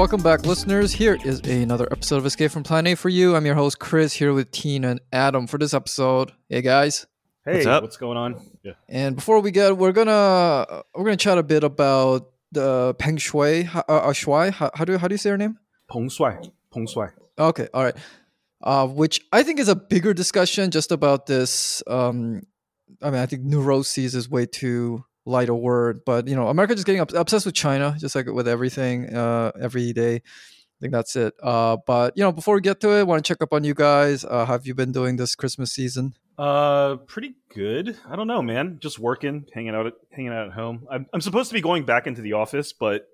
[0.00, 0.92] Hey, hey, welcome back, listeners.
[0.92, 3.36] Here is another episode of Escape from Planet A for you.
[3.36, 6.32] I'm your host, Chris, here with Tina and Adam for this episode.
[6.48, 7.06] Hey, guys.
[7.44, 7.82] Hey, What's up?
[7.82, 8.40] what's going on?
[8.62, 8.72] Yeah.
[8.88, 13.68] And before we get, we're gonna we're gonna chat a bit about the Peng Shui,
[13.74, 14.50] uh, uh, Shui.
[14.50, 15.58] How, how do how do you say her name?
[15.92, 16.32] Peng Shui.
[16.72, 17.08] Peng Shui.
[17.38, 17.96] Okay, all right.
[18.62, 21.82] Uh, which I think is a bigger discussion just about this.
[21.86, 22.46] Um,
[23.02, 26.74] I mean, I think neuroses is way too light a word, but you know, America
[26.74, 30.16] just getting obsessed with China, just like with everything, uh, every day.
[30.16, 31.34] I think that's it.
[31.42, 33.64] Uh, but you know, before we get to it, I want to check up on
[33.64, 34.24] you guys.
[34.24, 36.14] Uh, have you been doing this Christmas season?
[36.38, 37.98] Uh, pretty good.
[38.08, 38.78] I don't know, man.
[38.80, 40.86] Just working, hanging out, at, hanging out at home.
[40.90, 43.06] I'm, I'm supposed to be going back into the office, but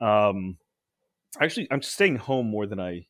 [0.00, 0.56] um,
[1.38, 3.06] actually, I'm staying home more than I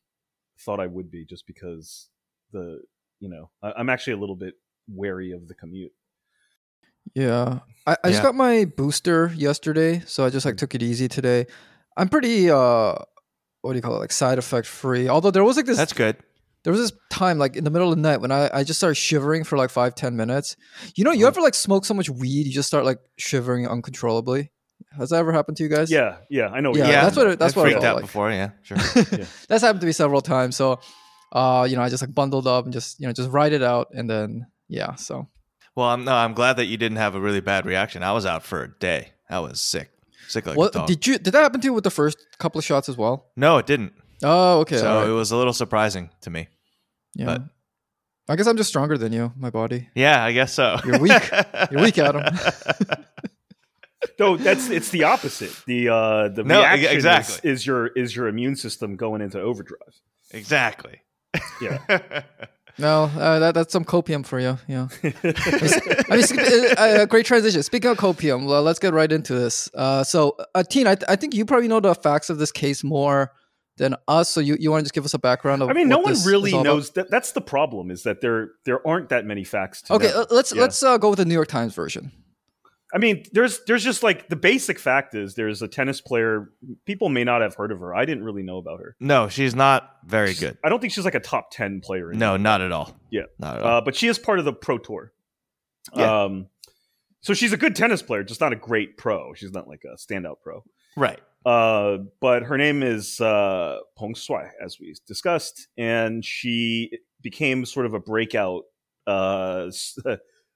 [0.59, 2.09] thought I would be, just because
[2.51, 2.81] the,
[3.21, 4.55] you know, I, I'm actually a little bit
[4.89, 5.93] wary of the commute.
[7.15, 11.07] Yeah, I, I just got my booster yesterday, so I just like took it easy
[11.07, 11.47] today.
[11.97, 12.93] I'm pretty uh,
[13.61, 13.99] what do you call it?
[13.99, 15.07] Like side effect free.
[15.09, 16.17] Although there was like this That's good.
[16.63, 18.79] there was this time like in the middle of the night when I, I just
[18.79, 20.55] started shivering for like five ten minutes
[20.95, 21.29] you know you Oh.
[21.29, 24.51] ever like smoke so much weed you just start like shivering uncontrollably
[24.97, 26.75] has that ever happened to you guys Yeah, yeah, I know.
[26.75, 28.05] Yeah, you're that's what it- that's I've what I freaked felt out like.
[28.05, 28.31] before.
[28.31, 28.77] Yeah, sure.
[29.47, 30.79] that's happened to me several times so
[31.33, 33.61] uh you know i just like bundled up and just you know just write it
[33.61, 35.27] out and then yeah so
[35.79, 38.03] well, I'm no, I'm glad that you didn't have a really bad reaction.
[38.03, 39.13] I was out for a day.
[39.29, 39.89] I was sick,
[40.27, 40.87] sick like a what dog.
[40.87, 43.27] did you did that happen to you with the first couple of shots as well
[43.35, 43.93] no, it didn't.
[44.23, 46.47] oh okay so all it was a little surprising to me.
[47.15, 47.41] yeah but-
[48.27, 50.77] i guess i'm just stronger than you my body Yeah, I guess so.
[50.85, 51.13] You're weak.
[51.71, 52.23] You're weak, Adam.
[54.17, 55.53] No, that's it's the opposite.
[55.65, 59.93] The uh the No, reaction is- is, your is your immune system going into overdrive.
[60.31, 61.01] exactly.
[61.61, 61.79] Yeah.
[62.79, 64.57] No, uh, that, that's some copium for you.
[64.67, 64.87] Yeah.
[65.03, 67.61] I mean, uh, uh, great transition.
[67.61, 69.69] Speaking of copium, well, let's get right into this.
[69.73, 72.51] Uh, so, uh, Teen, I, th- I think you probably know the facts of this
[72.51, 73.31] case more
[73.77, 74.29] than us.
[74.29, 76.15] So, you, you want to just give us a background of I mean, no one
[76.25, 76.73] really is all about?
[76.73, 77.09] knows that.
[77.11, 79.81] That's the problem is that there there aren't that many facts.
[79.83, 80.21] To Okay, know.
[80.21, 80.61] uh, let's Yeah.
[80.61, 82.11] let's uh, go with the New York Times version.
[82.93, 86.49] I mean, there's there's just like the basic fact is there's a tennis player.
[86.85, 87.93] People may not have heard of her.
[87.93, 88.95] I didn't really know about her.
[88.99, 90.57] no, she's not very good.
[90.63, 92.11] I don't think she's like a top ten player.
[92.11, 92.95] In No, not at all.
[93.11, 93.23] Yeah.
[93.37, 93.77] not at all.
[93.77, 95.13] uh, but she is part of the pro tour.
[95.95, 96.23] Yeah.
[96.23, 96.47] Um,
[97.21, 99.33] so she's a good tennis player, just not a great pro.
[99.33, 100.63] She's not like a standout pro.
[100.95, 101.19] right.
[101.45, 107.85] Uh, but her name is uh, Peng Shuai, as we discussed, and she became sort
[107.85, 108.63] of a breakout
[109.07, 109.67] uh,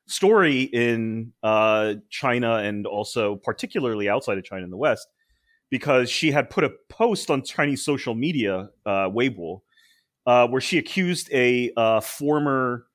[0.08, 5.08] story in uh, China and also particularly outside of China in the West
[5.70, 9.62] because she had put a post on Chinese social media, uh, Weibo,
[10.26, 12.86] uh, where she accused a uh, former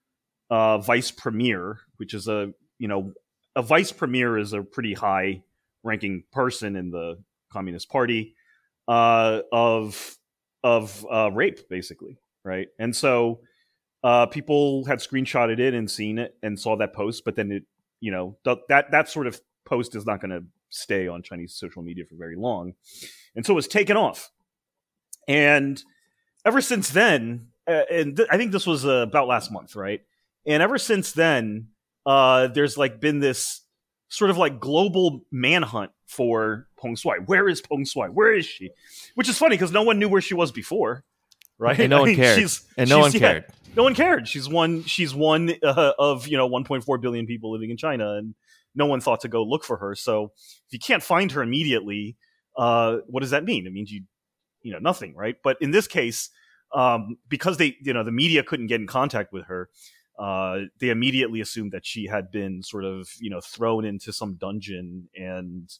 [0.50, 3.12] uh, vice premier, which is a you know
[3.56, 5.42] a vice premier is a pretty high
[5.82, 7.19] ranking person in the
[7.52, 8.36] Communist Party
[8.86, 10.16] uh, of
[10.62, 12.69] of uh, rape, basically, right?
[12.78, 13.40] And so
[14.08, 17.64] uh, people had screenshotted it and seen it and saw that post, but then it,
[18.00, 21.52] you know, th- that that sort of post is not going to stay on Chinese
[21.54, 22.72] social media for very long,
[23.36, 24.30] and so it was taken off.
[25.28, 25.82] And
[26.46, 30.00] ever since then, uh, and th- I think this was uh, about last month, right?
[30.46, 31.69] And ever since then,
[32.06, 33.60] uh, there's like been this
[34.08, 37.26] sort of like global manhunt for Peng Shuai.
[37.26, 38.08] Where is Peng Shuai?
[38.10, 38.70] Where is she?
[39.16, 41.04] Which is funny because no one knew where she was before,
[41.58, 41.78] right?
[41.78, 42.50] And no I one mean, cared.
[42.78, 43.44] and no one yeah, cared.
[43.77, 44.29] No one cared.
[44.29, 44.84] She's one.
[44.84, 48.34] She's one uh, of you know 1.4 billion people living in China, and
[48.75, 49.95] no one thought to go look for her.
[49.95, 50.33] So
[50.67, 52.17] if you can't find her immediately,
[52.56, 53.67] uh, what does that mean?
[53.67, 54.03] It means you,
[54.62, 55.37] you know, nothing, right?
[55.43, 56.31] But in this case,
[56.75, 59.69] um, because they, you know, the media couldn't get in contact with her,
[60.19, 64.35] uh, they immediately assumed that she had been sort of, you know, thrown into some
[64.35, 65.71] dungeon and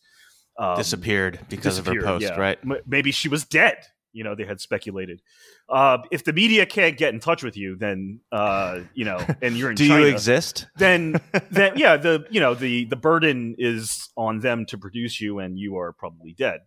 [0.59, 2.37] um, Disappeared because of her post, yeah.
[2.37, 2.59] right?
[2.65, 3.77] M- maybe she was dead.
[4.19, 5.23] You know, they had speculated.
[5.69, 9.57] Uh, if the media can't get in touch with you, then uh, you know, and
[9.57, 10.67] you're in Do China, you exist?
[10.77, 11.21] then
[11.53, 15.57] then yeah, the you know the the burden is on them to produce you, and
[15.57, 16.63] you are probably dead.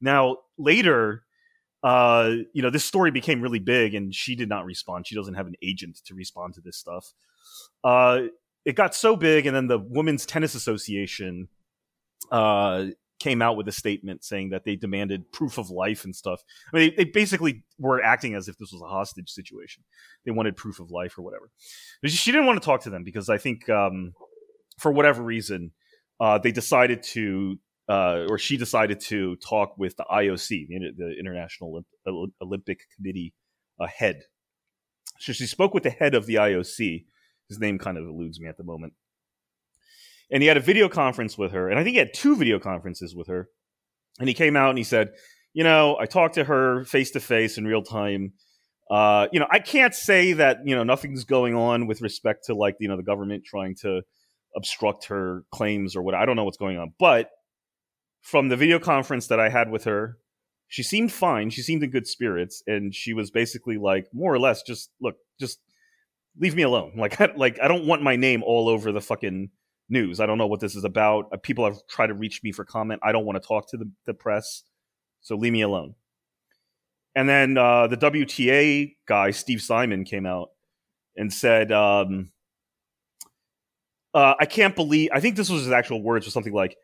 [0.00, 1.24] Now later,
[1.82, 5.06] uh, you know, this story became really big, and she did not respond.
[5.06, 7.12] She doesn't have an agent to respond to this stuff.
[7.84, 8.22] Uh,
[8.64, 11.48] it got so big, and then the Women's Tennis Association
[12.32, 12.86] uh,
[13.24, 16.42] came out with a statement saying that they demanded proof of life and stuff.
[16.70, 19.82] I mean, they, they basically were acting as if this was a hostage situation.
[20.26, 21.50] They wanted proof of life or whatever.
[22.02, 24.12] But she, didn't want to talk to them because I think, um,
[24.78, 25.70] for whatever reason,
[26.20, 31.14] uh, they decided to, uh, or she decided to talk with the IOC, the, the
[31.18, 33.32] International Olymp- Olympic Committee
[33.80, 34.20] uh, head.
[35.18, 37.06] So she spoke with the head of the IOC.
[37.48, 38.92] His name kind of eludes me at the moment
[40.30, 42.58] and he had a video conference with her and i think he had two video
[42.58, 43.48] conferences with her
[44.18, 45.10] and he came out and he said
[45.54, 48.32] you know, I talked to her face to face in real time.
[48.90, 52.54] Uh, you know, I can't say that you know nothing's going on with respect to
[52.54, 54.02] like you know the government trying to
[54.54, 56.14] obstruct her claims or what.
[56.14, 57.30] I don't know what's going on, but
[58.20, 60.18] from the video conference that I had with her,
[60.68, 61.50] she seemed fine.
[61.50, 65.16] She seemed in good spirits, and she was basically like, more or less, just look,
[65.40, 65.60] just
[66.38, 66.94] leave me alone.
[66.96, 69.50] Like, I, like I don't want my name all over the fucking
[69.88, 70.20] news.
[70.20, 71.26] I don't know what this is about.
[71.32, 73.00] Uh, people have tried to reach me for comment.
[73.02, 74.62] I don't want to talk to the, the press,
[75.20, 75.94] so leave me alone.
[77.14, 80.50] And then uh, the WTA guy, Steve Simon, came out
[81.16, 82.30] and said, um,
[84.12, 86.76] uh, "I can't believe." I think this was his actual words, or something like,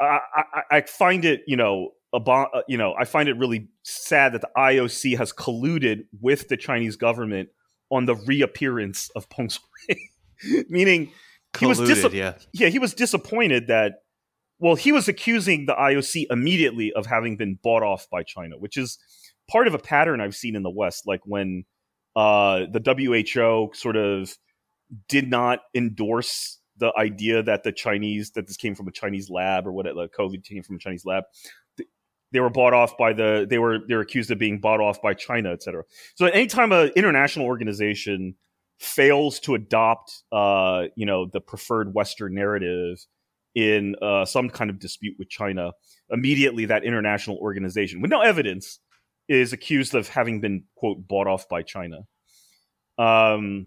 [0.00, 3.68] "I, I, I find it, you know, bo- uh, you know, I find it really
[3.82, 7.48] sad that the IOC has colluded with the Chinese government
[7.90, 9.98] on the reappearance of Peng Shuai."
[10.68, 11.10] Meaning,
[11.58, 12.34] he was dis- yeah.
[12.52, 14.02] yeah, he was disappointed that.
[14.60, 18.76] Well, he was accusing the IOC immediately of having been bought off by China, which
[18.76, 18.98] is
[19.48, 21.64] part of a pattern I've seen in the West, like when
[22.16, 24.36] uh, the WHO sort of
[25.08, 29.66] did not endorse the idea that the Chinese that this came from a Chinese lab
[29.66, 31.24] or what it, like COVID came from a Chinese lab.
[32.30, 35.00] They were bought off by the they were they were accused of being bought off
[35.00, 35.84] by China, et cetera.
[36.14, 38.34] So anytime an international organization
[38.78, 42.98] fails to adopt uh, you know the preferred Western narrative
[43.54, 45.72] in uh, some kind of dispute with China,
[46.10, 48.78] immediately that international organization with no evidence
[49.28, 52.00] is accused of having been quote bought off by China.
[52.98, 53.66] Um,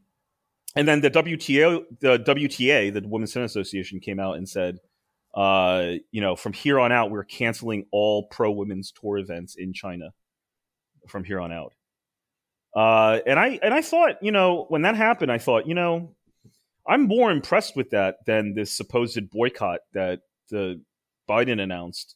[0.76, 4.78] and then the WTA, the WTA, the Women's Tennis Association, came out and said,
[5.34, 9.74] uh, you know, from here on out, we're canceling all pro women's tour events in
[9.74, 10.12] China
[11.08, 11.74] from here on out.
[12.76, 16.16] Uh, and I and I thought, you know, when that happened, I thought, you know,
[16.88, 20.82] I'm more impressed with that than this supposed boycott that the
[21.30, 22.16] Biden announced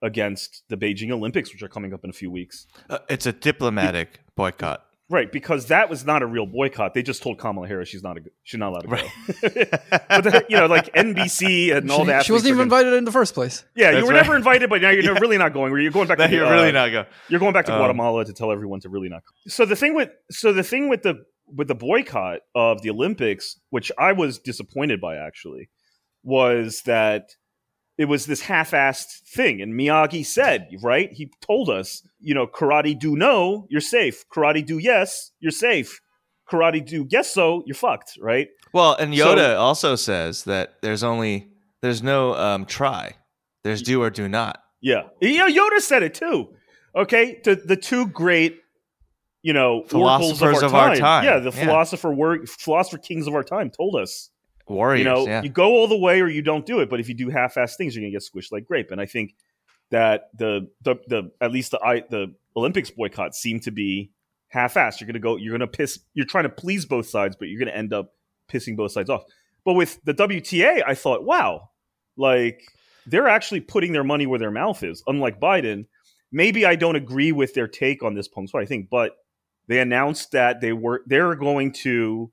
[0.00, 2.66] against the Beijing Olympics, which are coming up in a few weeks.
[2.88, 4.84] Uh, it's a diplomatic boycott.
[5.10, 6.92] Right, because that was not a real boycott.
[6.92, 8.92] They just told Kamala Harris she's not a she's not allowed to go.
[8.92, 9.10] Right.
[10.08, 12.26] but the, you know, like NBC and all that.
[12.26, 13.64] She wasn't even invited in the first place.
[13.74, 14.22] Yeah, That's you were right.
[14.22, 15.18] never invited, but now you're Yeah.
[15.18, 15.72] really not going.
[15.80, 17.06] You're going back to You're uh, really not go.
[17.28, 19.22] You're going back to Um, Guatemala to tell everyone to really not.
[19.24, 19.32] Go.
[19.50, 23.58] So the thing with so the thing with the with the boycott of the Olympics,
[23.70, 25.70] which I was disappointed by actually,
[26.22, 27.30] was that
[27.98, 29.60] it was this half-assed thing.
[29.60, 31.12] And Miyagi said, right?
[31.12, 34.24] He told us, you know, karate do no, you're safe.
[34.28, 36.00] Karate do yes, you're safe.
[36.50, 38.48] Karate do yes so, you're fucked, right?
[38.72, 41.48] Well, and So- Yoda also says that there's only
[41.82, 43.16] there's no um, try.
[43.64, 44.62] There's do or do not.
[44.80, 45.02] Yeah.
[45.20, 46.54] Yeah, Yoda said it too.
[46.96, 47.40] Okay?
[47.44, 48.60] The the two great
[49.42, 50.98] you know, Philosophers of our, of our time.
[50.98, 51.24] time.
[51.24, 51.64] Yeah, the Yeah.
[51.64, 54.30] philosopher word philosopher kings of our time told us
[54.68, 54.98] Warriors.
[55.00, 55.42] you know, yeah.
[55.42, 56.90] you go all the way or you don't do it.
[56.90, 58.90] But if you do half-ass things, you're gonna get squished like grape.
[58.90, 59.34] And I think
[59.90, 64.10] that the the, the at least the I, the Olympics boycott seemed to be
[64.48, 65.00] half-assed.
[65.00, 65.36] You're gonna go.
[65.36, 65.98] You're gonna piss.
[66.14, 68.12] You're trying to please both sides, but you're gonna end up
[68.50, 69.24] pissing both sides off.
[69.64, 71.70] But with the WTA, I thought, wow,
[72.16, 72.62] like
[73.06, 75.02] they're actually putting their money where their mouth is.
[75.06, 75.86] Unlike Biden,
[76.32, 79.12] maybe I don't agree with their take on this Peng Shuai thing, but
[79.66, 82.30] they announced that they were they're going to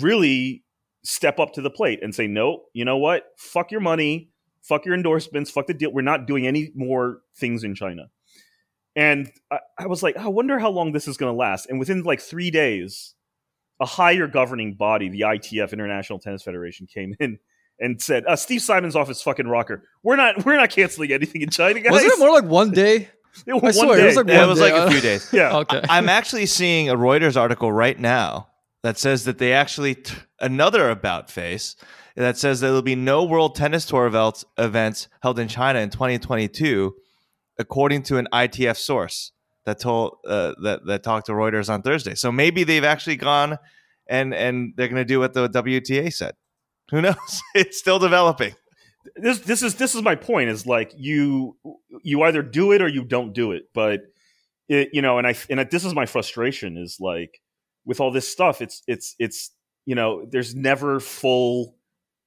[0.00, 0.64] really
[1.02, 3.24] step up to the plate and say, no, you know what?
[3.36, 4.30] Fuck your money,
[4.62, 5.92] fuck your endorsements, fuck the deal.
[5.92, 8.10] We're not doing any more things in China.
[8.96, 11.66] And I, I was like, I wonder how long this is going to last.
[11.70, 13.14] And within like three days,
[13.80, 17.38] a higher governing body, the ITF, International Tennis Federation, came in
[17.78, 19.84] and said, uh, "Steve Simon's off his fucking rocker.
[20.02, 23.08] We're not, we're not canceling anything in China, guys." Wasn't it more like one day?
[23.46, 24.72] It was I one swear, it was like Yeah, it was day.
[24.72, 25.28] like a few days.
[25.32, 25.80] yeah, Okay.
[25.88, 28.48] I'm actually seeing a Reuters article right now
[28.82, 31.76] that says that they actually t- another about face
[32.16, 35.90] that says that there'll be no World Tennis Tour events, events held in China in
[35.90, 36.94] 2022,
[37.58, 39.32] according to an ITF source
[39.64, 42.14] that told uh, that that talked to Reuters on Thursday.
[42.14, 43.58] So maybe they've actually gone
[44.08, 46.34] and and they're going to do what the WTA said.
[46.90, 47.42] Who knows?
[47.54, 48.54] it's still developing.
[49.16, 51.56] this this is this is my point is like you
[52.02, 54.00] you either do it or you don't do it but
[54.68, 57.40] it you know and i and this is my frustration is like
[57.84, 59.50] with all this stuff it's it's it's
[59.86, 61.76] you know there's never full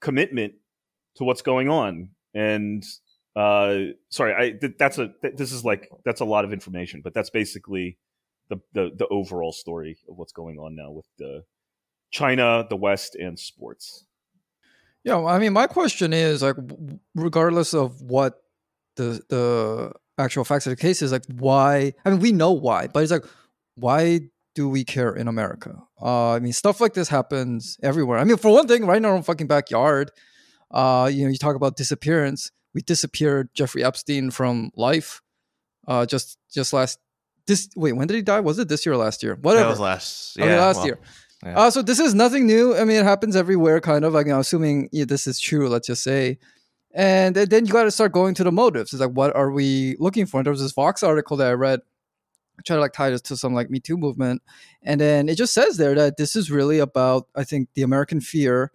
[0.01, 0.53] commitment
[1.15, 2.83] to what's going on and
[3.35, 3.77] uh
[4.09, 7.13] sorry i th- that's a th- this is like that's a lot of information but
[7.13, 7.97] that's basically
[8.49, 11.43] the the the overall story of what's going on now with the
[12.11, 14.05] china the west and sports
[15.03, 16.55] Yeah, I mean, my question is like,
[17.15, 18.41] regardless of what
[18.95, 21.93] the the actual facts of the case is, like, why?
[22.05, 23.25] I mean, we know why, but it's like,
[23.75, 24.21] why
[24.55, 25.75] do we care in America?
[26.01, 28.19] Uh, I mean, stuff like this happens everywhere.
[28.19, 30.11] I mean, for one thing, right in our own fucking backyard,
[30.71, 32.51] uh, you know, you talk about disappearance.
[32.73, 35.21] We disappeared Jeffrey Epstein from life.
[35.87, 36.97] uh, just just last
[37.45, 38.39] this wait when did he die?
[38.39, 39.35] Was it this year or last year?
[39.41, 39.63] Whatever.
[39.65, 40.39] That was last.
[40.39, 40.99] Okay, Yeah, last well, year.
[41.45, 41.59] yeah.
[41.59, 42.75] Uh, so this is nothing new.
[42.75, 44.13] I mean, it happens everywhere, kind of.
[44.13, 45.67] Like, I'm assuming yeah, this is true.
[45.67, 46.39] Let's just say,
[46.93, 48.93] and then you got to start going to the motives.
[48.93, 50.37] It's like, what are we looking for?
[50.39, 51.81] And there was this Vox article that I read,
[52.65, 54.41] try to like tie this to some like Me Too movement,
[54.81, 58.21] and then it just says there that this is really about, I think, the American
[58.21, 58.71] fear.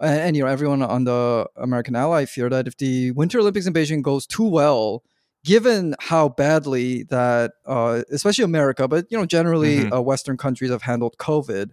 [0.00, 3.66] And, and you know everyone on the American ally fear that if the Winter Olympics
[3.66, 5.02] in Beijing goes too well,
[5.44, 9.96] given how badly that uh, especially America, but you know generally Mhm.
[9.96, 11.70] uh, Western countries have handled COVID,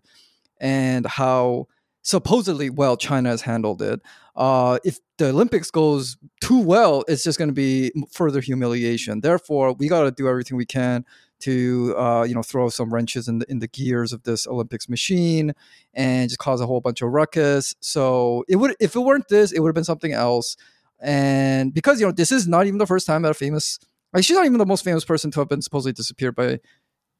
[0.59, 1.67] and how
[2.01, 3.99] supposedly well China has handled it.
[4.35, 9.21] Uh, if the Olympics goes too well, it's just going to be further humiliation.
[9.21, 11.03] Therefore, we got to do everything we can
[11.39, 14.89] to uh, you know throw some wrenches in the in the gears of this Olympics
[14.89, 15.53] machine
[15.93, 17.75] and just cause a whole bunch of ruckus.
[17.79, 20.57] So it would if it weren't this, it would have been something else.
[20.99, 23.79] And because you know this is not even the first time that a famous
[24.13, 26.59] like she's not even the most famous person to have been supposedly disappeared by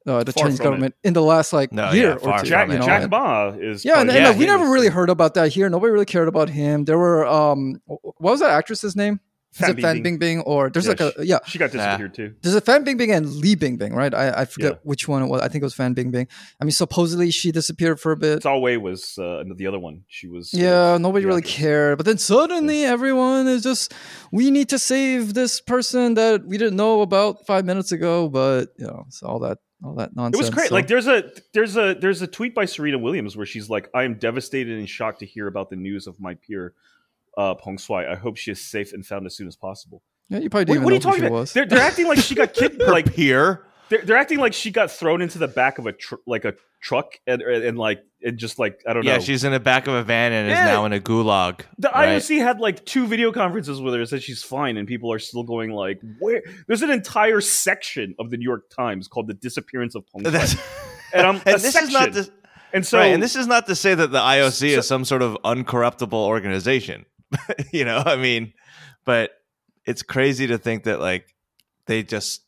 [0.06, 0.68] uh, the Far Chinese from it.
[0.68, 2.46] government in the last like No, year yeah, or two.
[2.46, 4.88] Jack, you know, Jack Ma is yeah, and, probably and, Yeah, like, we never really
[4.88, 5.68] heard about that here.
[5.68, 6.84] Nobody really cared about him.
[6.84, 9.20] There were um, what was that actress's name?
[9.52, 10.18] Is Fan it Fan Bingbing.
[10.20, 12.34] Bingbing or there's Yeah, like a yeah, She got disappeared too.
[12.40, 14.14] there's a Fan Bingbing and Li Bingbing, right?
[14.14, 14.78] I, I forget Yeah.
[14.84, 15.40] which one it was.
[15.40, 16.28] I think it was Fan Bingbing.
[16.60, 18.44] I mean, supposedly she disappeared for a bit.
[18.44, 20.04] Zhao Wei was uh, the other one.
[20.06, 20.54] She was.
[20.54, 21.54] Yeah, of nobody really actress.
[21.56, 21.96] cared.
[21.98, 23.92] But then suddenly everyone is just,
[24.30, 28.28] we need to save this person that we didn't know about five minutes ago.
[28.28, 30.36] But you know, it's all that, all that nonsense.
[30.36, 30.68] It was great.
[30.68, 33.90] So- Like there's a there's a there's a tweet by Serena Williams where she's like,
[33.94, 36.74] "I am devastated and shocked to hear about the news of my peer,
[37.36, 38.08] uh, Peng Shuai.
[38.10, 40.74] I hope she is safe and found as soon as possible." yeah, you probably What,
[40.74, 41.48] didn't what are you even know who talking about?
[41.48, 43.66] They're, they're acting like she got kid Her like peer.
[43.88, 46.54] they're, they're acting like she got thrown into the back of a tr- like a
[46.82, 49.16] truck and and like and just like I don't Yeah, know.
[49.18, 50.64] Yeah, she's in the back of a van and Yeah.
[50.64, 51.60] is now in a gulag.
[51.78, 52.10] The right?
[52.20, 55.42] IOC had like two video conferences with her, said she's fine, and people are still
[55.42, 59.94] going like, "Where?" There's an entire section of the New York Times called "The Disappearance
[59.96, 60.54] of Peng That's,
[61.12, 62.24] and I'm and a this is not section.
[62.24, 62.30] to,
[62.72, 65.04] and so right, and this is not to say that the IOC So- is some
[65.04, 67.04] sort of uncorruptible organization.
[67.72, 68.52] you know, I mean,
[69.04, 69.30] but
[69.84, 71.34] it's crazy to think that like
[71.86, 72.42] they just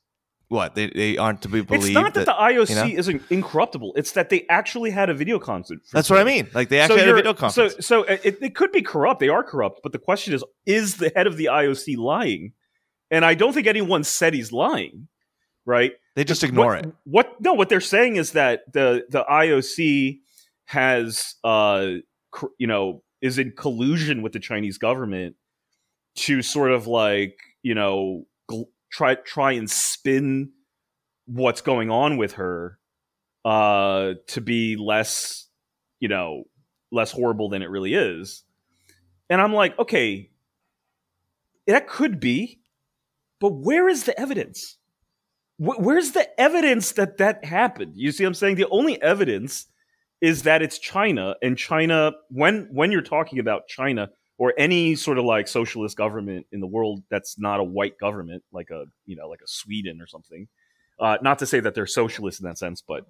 [0.49, 1.87] what they, they aren't to be believed.
[1.87, 2.99] it's not that, the IOC you know?
[2.99, 5.89] isn't incorruptible; it's that they actually had a video conference.
[5.91, 6.49] that's what I mean.
[6.53, 7.75] Like they actually had a video conference.
[7.75, 9.21] So, so it, it could be corrupt.
[9.21, 12.53] They are corrupt, but the question is: Is the head of the IOC lying?
[13.11, 15.09] And I don't think anyone said he's lying,
[15.67, 15.93] right?
[16.15, 16.95] they just ignore what, it.
[17.05, 17.41] What?
[17.41, 20.21] No, what they're saying is that the the IOC
[20.67, 21.89] has, uh,
[22.31, 25.37] cr- you know, is in collusion with the Chinese government
[26.17, 30.51] to sort of like, you know, gl- try try and spin
[31.27, 32.79] what's going on with her
[33.45, 35.49] uh to be less
[35.99, 36.45] you know
[36.93, 38.45] less horrible than it really is.
[39.31, 40.31] And i'm like okay
[41.67, 42.61] that could be
[43.41, 44.77] but where is the evidence?
[45.59, 47.93] Where's the evidence that that happened?
[47.97, 48.57] You see i'm saying?
[48.57, 49.67] The only evidence
[50.23, 55.19] is that it's china and china when when you're talking about china or any sort
[55.19, 59.17] of like socialist government in the world that's not a white government like a you
[59.17, 60.49] know like a sweden or something
[61.01, 63.05] uh, not to say that they're socialist in that sense but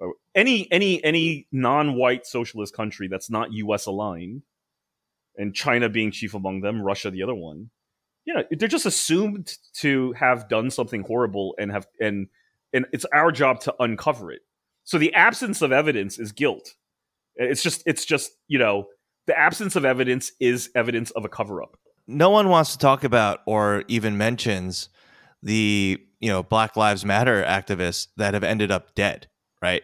[0.00, 4.42] uh, any any any non-white socialist country that's not us aligned
[5.36, 7.70] and china being chief among them russia the other one
[8.26, 12.28] you know they're just assumed to have done something horrible and have and
[12.72, 14.42] and it's our job to uncover it
[14.84, 16.74] so the absence of evidence is guilt
[17.36, 18.86] it's just it's just you know
[19.26, 21.76] the absence of evidence is evidence of a cover-up
[22.06, 24.88] no one wants to talk about or even mentions
[25.42, 29.26] the you know Black Lives Matter activists that have ended up dead.
[29.62, 29.82] Right?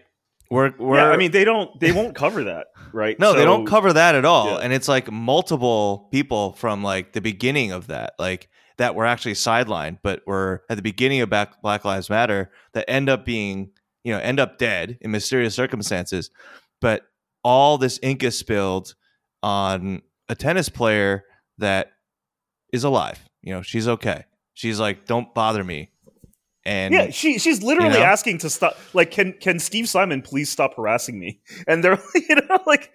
[0.50, 3.66] We're we're yeah i mean they don't they won't cover that right no, they don't
[3.66, 4.56] cover that at all, Yeah.
[4.58, 9.34] and it's like multiple people from like the beginning of that, like that were actually
[9.34, 13.70] sidelined, but were at the beginning of Black Black Lives Matter that end up being
[14.04, 16.30] you know end up dead in mysterious circumstances,
[16.80, 17.02] but
[17.42, 18.94] all this ink is spilled
[19.42, 21.24] on a tennis player
[21.58, 21.92] that
[22.72, 23.18] is alive.
[23.42, 24.24] You know, she's okay.
[24.54, 25.90] She's like, don't bother me.
[26.64, 28.04] And yeah, she she's literally you know?
[28.04, 28.76] asking to stop.
[28.92, 31.40] Like, can can Steve Simon please stop harassing me?
[31.66, 32.92] And they're you know like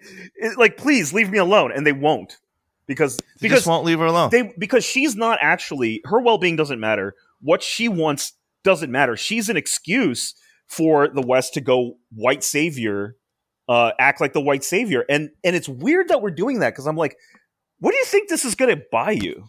[0.56, 2.38] like please leave me alone, and they won't
[2.86, 4.30] because they because just won't leave her alone.
[4.30, 7.16] they because she's not actually her well being doesn't matter.
[7.40, 9.16] What she wants doesn't matter.
[9.16, 10.34] She's an excuse
[10.68, 13.16] for the West to go white savior,
[13.68, 16.86] uh, act like the white savior, and and it's weird that we're doing that because
[16.86, 17.16] I'm like,
[17.78, 19.48] what do you think this is going to buy you?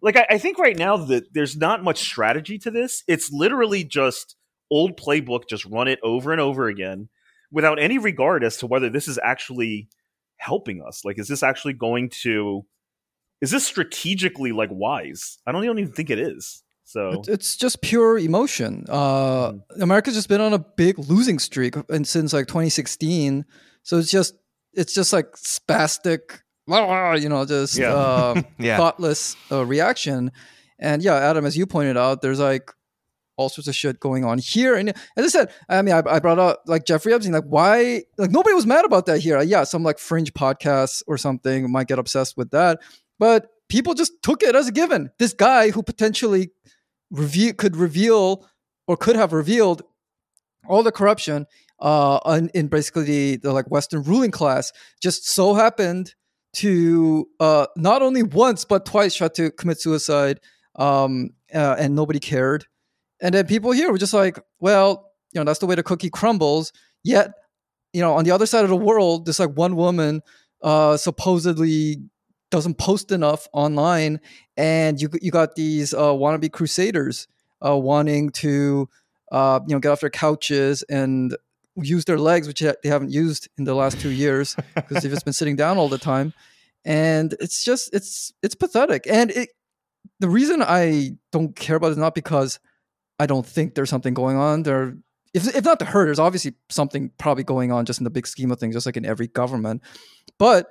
[0.00, 3.04] Like I, I think right now that there's not much strategy to this.
[3.06, 4.36] It's literally just
[4.70, 7.08] old playbook, just run it over and over again
[7.50, 9.88] without any regard as to whether this is actually
[10.38, 11.04] helping us.
[11.04, 12.64] Like, is this actually going to
[13.42, 15.38] is this strategically like wise?
[15.46, 16.62] I don't even think it is.
[16.92, 18.84] So It's- It's just pure emotion.
[18.88, 23.44] Uh, America's just been on a big losing streak and since like 2016.
[23.82, 24.34] So it's just
[24.74, 27.94] it's just like spastic, you know, just Yeah.
[27.94, 28.76] um, Yeah.
[28.76, 30.32] thoughtless uh, reaction.
[30.78, 32.70] And yeah, Adam, as you pointed out, there's like
[33.36, 34.74] all sorts of shit going on here.
[34.74, 38.02] And as I said, I mean, I, I brought up like Jeffrey Epstein, like why,
[38.18, 39.40] like nobody was mad about that here.
[39.42, 42.80] yeah, some like fringe podcasts or something might get obsessed with that,
[43.18, 45.10] but people just took it as a given.
[45.18, 46.50] This guy who potentially
[47.12, 48.48] review could reveal
[48.88, 49.82] or could have revealed
[50.66, 51.46] all the corruption
[51.78, 56.14] uh, in, basically the, the like Western ruling class just so happened
[56.54, 60.40] to uh, not only once but twice try to commit suicide,
[60.76, 62.66] um, uh, and nobody cared.
[63.20, 66.10] And then people here were just like, well, you know, that's the way the cookie
[66.10, 66.72] crumbles.
[67.04, 67.32] Yet,
[67.92, 70.22] you know, on the other side of the world, this like one woman
[70.62, 71.98] uh, supposedly
[72.52, 74.20] doesn't post enough online,
[74.56, 77.26] and you you got these uh, wannabe crusaders
[77.66, 78.88] uh, wanting to
[79.32, 81.36] uh, you know get off their couches and
[81.76, 85.24] use their legs, which they haven't used in the last two years because they've just
[85.24, 86.34] been sitting down all the time,
[86.84, 89.06] and it's just it's it's pathetic.
[89.08, 89.48] And it
[90.20, 92.60] the reason I don't care about it is not because
[93.18, 94.62] I don't think there's something going on.
[94.62, 94.94] There,
[95.32, 98.26] if if not to hurt, there's obviously something probably going on just in the big
[98.26, 99.80] scheme of things, just like in every government.
[100.38, 100.66] But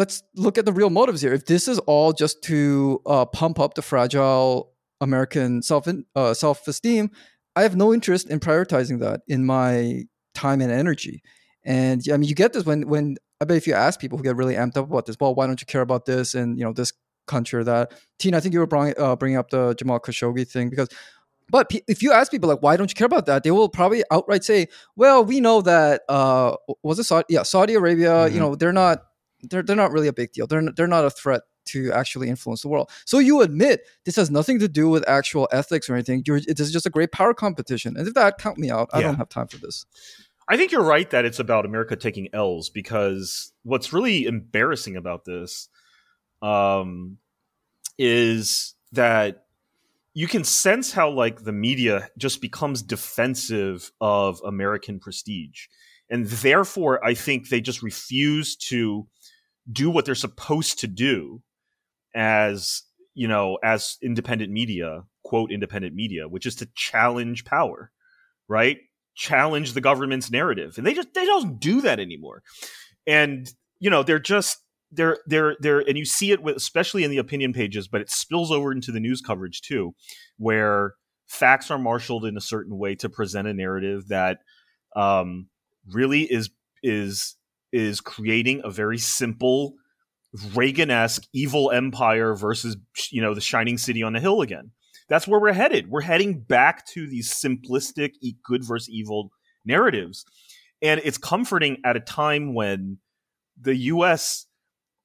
[0.00, 1.34] let's look at the real motives here.
[1.34, 6.66] If this is all just to uh, pump up the fragile American self uh, self
[6.66, 7.10] esteem,
[7.54, 11.22] I have no interest in prioritizing that in my time and energy.
[11.64, 14.24] And I mean, you get this when when I bet if you ask people who
[14.24, 16.64] get really amped up about this, well, why don't you care about this and you
[16.64, 16.92] know this
[17.26, 17.92] country or that?
[18.18, 20.88] Tina, I think you were bring, uh, bringing up the Jamal Khashoggi thing because.
[21.52, 23.42] But if you ask people like, why don't you care about that?
[23.42, 27.24] They will probably outright say, well, we know that uh, was it Saudi?
[27.28, 28.28] Yeah, Saudi Arabia.
[28.28, 28.38] You Mhm.
[28.38, 29.02] know, they're not
[29.42, 30.46] they're they're not really a big deal.
[30.46, 32.90] They're they're not a threat to actually influence the world.
[33.04, 36.22] So you admit this has nothing to do with actual ethics or anything.
[36.26, 37.96] You're, this is just a great power competition.
[37.96, 39.08] And if that count me out, I Yeah.
[39.08, 39.84] don't have time for this.
[40.48, 45.24] I think you're right that it's about America taking L's because what's really embarrassing about
[45.24, 45.68] this
[46.42, 47.18] um,
[47.98, 49.44] is that
[50.14, 55.66] you can sense how like the media just becomes defensive of American prestige.
[56.08, 59.06] And therefore, I think they just refuse to
[59.70, 61.42] do what they're supposed to do
[62.14, 62.82] as,
[63.14, 67.90] you know, as independent media, quote, independent media, which is to challenge power,
[68.48, 68.78] right?
[69.14, 70.74] Challenge the government's narrative.
[70.76, 72.42] And they just, they don't do that anymore.
[73.06, 74.58] And, you know, they're just,
[74.90, 78.10] they're, they're, they're, and you see it with, especially in the opinion pages, but it
[78.10, 79.94] spills over into the news coverage too,
[80.36, 80.94] where
[81.28, 84.38] facts are marshaled in a certain way to present a narrative that,
[84.96, 85.48] um,
[85.86, 86.50] really is
[86.82, 87.36] is
[87.72, 89.74] is creating a very simple
[90.54, 92.76] Reagan-esque evil empire versus
[93.10, 94.70] you know the shining city on the hill again.
[95.08, 95.90] That's where we're headed.
[95.90, 98.12] We're heading back to these simplistic
[98.44, 99.32] good versus evil
[99.64, 100.24] narratives.
[100.80, 102.98] And it's comforting at a time when
[103.60, 104.46] the US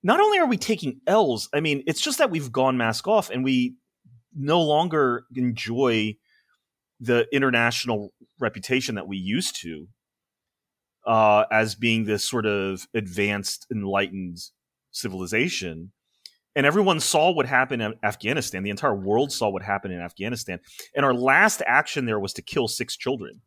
[0.04, 3.32] not only are we taking L's, I mean, it's just that we've gone mask off
[3.32, 3.76] and we
[4.36, 6.16] no longer enjoy
[7.00, 9.88] the international reputation that we used to
[11.06, 14.38] uh, as being this sort of advanced, enlightened
[14.92, 15.92] civilization.
[16.58, 18.64] And everyone saw what happened in Afghanistan.
[18.64, 20.60] The entire world saw what happened in Afghanistan.
[20.96, 23.42] And our last action there was to kill six children.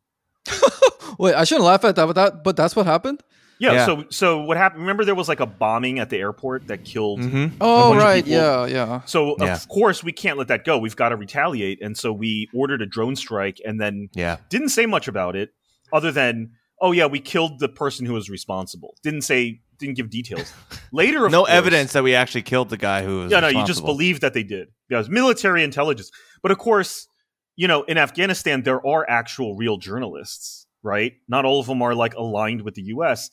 [1.17, 3.21] Wait, I shouldn't laugh at that, but that but that's what happened.
[3.59, 3.85] Yeah, Yeah.
[3.87, 4.81] So, so what happened?
[4.83, 7.57] Remember, there was like a bombing at the airport that killed Mm-hmm.
[7.59, 9.01] Oh bunch of right, yeah, yeah.
[9.05, 9.53] So Yeah.
[9.55, 10.77] of course we can't let that go.
[10.77, 14.37] We've got to retaliate, and so we ordered a drone strike, and then Yeah.
[14.49, 15.49] didn't say much about it,
[15.91, 18.95] other than oh yeah, we killed the person who was responsible.
[19.03, 20.51] Didn't say, didn't give details.
[20.91, 23.31] Later, of No course- evidence that we actually killed the guy who was.
[23.31, 24.69] Yeah, no, you just believe that they did.
[24.89, 26.11] Yeah, it was military intelligence.
[26.41, 27.07] But of course,
[27.55, 31.13] you know, in Afghanistan there are actual real journalists, right?
[31.27, 33.29] Not all of them are like aligned with the U.S.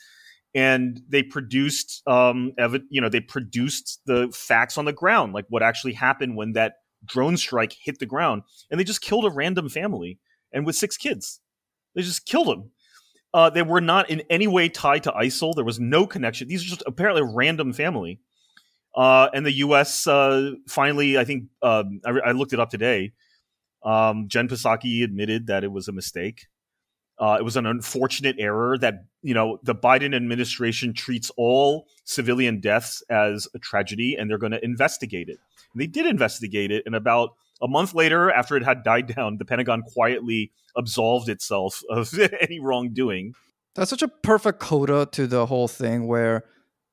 [0.55, 5.45] And they produced, um, evi- you know, they produced the facts on the ground, like
[5.51, 9.31] what actually happened when that drone strike hit the ground, and they just killed a
[9.31, 10.19] random family
[10.53, 11.41] and with six kids,
[11.95, 12.71] they just killed them.
[13.37, 15.55] Uh, they were not in any way tied to ISIL.
[15.55, 16.49] There was no connection.
[16.49, 18.19] These are just apparently a random family.
[18.95, 20.07] Uh, and the U.S.
[20.07, 23.13] Uh, finally, I think um, I, I looked it up today.
[23.85, 26.47] Um, Jen Psaki admitted that it was a mistake.
[27.19, 32.59] Uh, it was an unfortunate error that you know the Biden administration treats all civilian
[32.59, 35.37] deaths as a tragedy, and they're going to investigate it.
[35.75, 39.39] And they did investigate it, and about a month later, after it had died down,
[39.39, 43.33] the Pentagon quietly absolved itself of any wrongdoing.
[43.75, 46.45] That's such a perfect coda to the whole thing where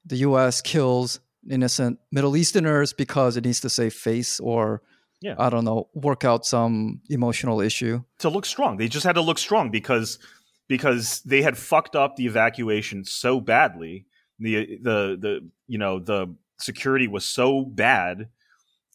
[0.06, 4.82] the US kills innocent Middle Easterners because it needs to save face or
[5.21, 5.36] Yeah.
[5.38, 8.04] I don't know, work out some emotional issue.
[8.19, 8.78] to look strong.
[8.78, 10.19] They just had to look strong because
[10.67, 14.06] because they had fucked up the evacuation so badly.
[14.39, 18.30] The the the you know the security was so bad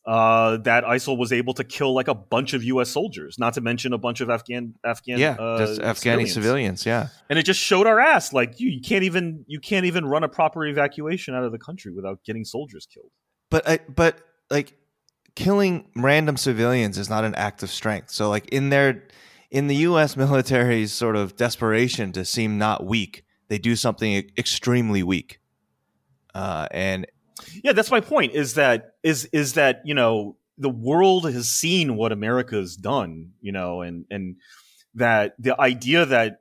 [0.09, 2.88] uh, that ISIL was able to kill like a bunch of U.S.
[2.88, 6.33] soldiers, not to mention a bunch of Afghan Afghan yeah, uh, Afghani civilians.
[6.33, 6.87] civilians.
[6.87, 8.33] Yeah, and it just showed our ass.
[8.33, 11.59] Like you, you can't even you can't even run a proper evacuation out of the
[11.59, 13.11] country without getting soldiers killed.
[13.51, 14.18] but I, but
[14.51, 14.79] like
[15.35, 18.11] killing random civilians is not an act of strength.
[18.11, 19.07] So like in their
[19.51, 20.16] in the U.S.
[20.25, 25.38] military's sort of desperation to seem not weak, they do something extremely weak.
[26.35, 27.07] Uh, and
[27.62, 28.33] Yeah, that's my point.
[28.33, 33.53] Is that is is that you know the world has seen what America's done, you
[33.53, 34.37] know, and and
[34.94, 36.40] that the idea that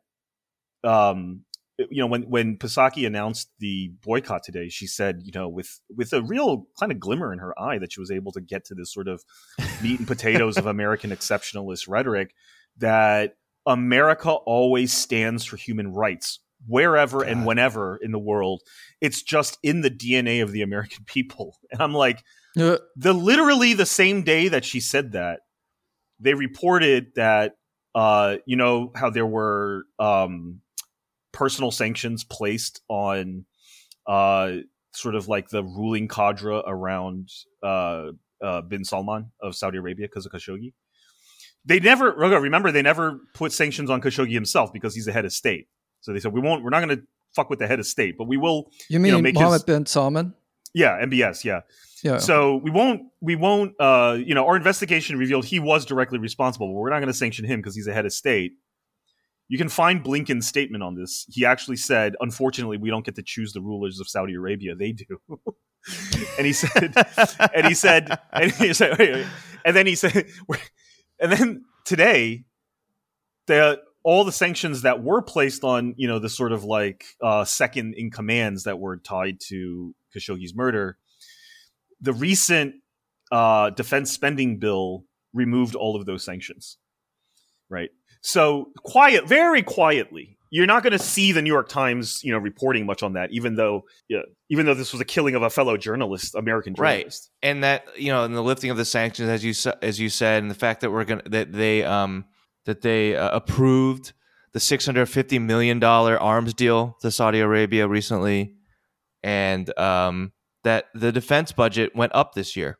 [0.83, 1.41] um
[1.77, 6.13] you know when when Psaki announced the boycott today, she said you know with with
[6.13, 8.75] a real kind of glimmer in her eye that she was able to get to
[8.75, 9.23] this sort of
[9.81, 12.33] meat and potatoes of American exceptionalist rhetoric
[12.77, 18.61] that America always stands for human rights wherever and whenever in the world.
[19.01, 21.57] It's just in the DNA of the American people.
[21.71, 22.23] And I'm like,
[22.55, 25.41] Yeah, the literally the same day that she said that,
[26.19, 27.53] they reported that
[27.95, 30.61] uh, you know how there were um,
[31.31, 33.45] personal sanctions placed on
[34.07, 34.57] uh,
[34.93, 37.29] sort of like the ruling cadre around
[37.63, 38.07] uh,
[38.43, 40.73] uh, bin Salman of Saudi Arabia because of Khashoggi.
[41.65, 45.33] They never remember they never put sanctions on Khashoggi himself because he's the head of
[45.33, 45.67] state.
[46.07, 46.63] So they said we won't.
[46.63, 47.03] We're not going to
[47.35, 48.71] fuck with the head of state, but we will.
[48.89, 50.33] you mean know, make Mohammed his- bin Salman?
[50.73, 51.43] Yeah, MBS.
[51.43, 51.61] Yeah.
[52.01, 52.17] Yeah.
[52.19, 53.01] So we won't.
[53.19, 53.73] We won't.
[53.77, 57.13] Uh, you know, our investigation revealed he was directly responsible, but we're not going to
[57.13, 58.53] sanction him because he's the head of state.
[59.49, 61.25] You can find Blinken's statement on this.
[61.29, 64.93] He actually said, "Unfortunately, we don't get to choose the rulers of Saudi Arabia; they
[64.93, 65.19] do."
[66.37, 66.93] and he said,
[67.53, 68.99] and he said, and he said,
[69.65, 70.27] and then he said,
[71.19, 72.45] and then today,
[73.47, 77.43] the all the sanctions that were placed on, you know, the sort of like uh,
[77.43, 80.97] second in commands that were tied to Khashoggi's murder,
[81.99, 82.75] the recent
[83.33, 86.77] uh, defense spending bill removed all of those sanctions.
[87.69, 87.89] Right.
[88.21, 92.37] So quiet, very quietly, you're not going to see the New York Times, you know,
[92.37, 95.49] reporting much on that, even though, yeah, even though this was a killing of a
[95.49, 97.49] fellow journalist, American journalist, Right.
[97.49, 100.43] and that you know, and the lifting of the sanctions, as you as you said,
[100.43, 102.23] and the fact that we're gonna that they um
[102.67, 104.13] that they uh, approved
[104.53, 108.53] the six hundred fifty million dollar arms deal to Saudi Arabia recently,
[109.23, 110.31] and um
[110.63, 112.77] that the defense budget went up this year.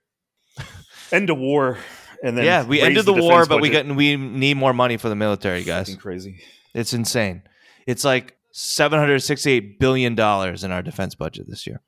[1.11, 1.77] End of war,
[2.23, 3.87] and then yeah, we ended the, war, defense but we budget.
[3.87, 5.87] got we need more money for the military, guys.
[5.87, 6.39] Fucking crazy.
[6.73, 7.43] It's insane.
[7.85, 11.81] It's like seven hundred sixty-eight billion dollars in our defense budget this year.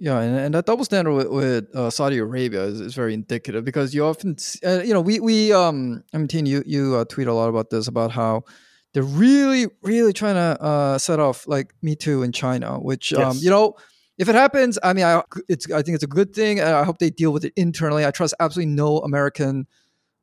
[0.00, 3.64] Yeah, and, and that double standard with, with uh, Saudi Arabia is, is very indicative
[3.64, 7.04] because you often, uh, you know, we we um, I mean, Teen, you you uh,
[7.04, 8.44] tweet a lot about this about how
[8.94, 13.36] they're really really trying to uh, set off like Me Too in China, which um,
[13.40, 13.74] you know,
[14.18, 16.84] if it happens, I mean, I it's I think it's a good thing, and I
[16.84, 18.06] hope they deal with it internally.
[18.06, 19.66] I trust absolutely no American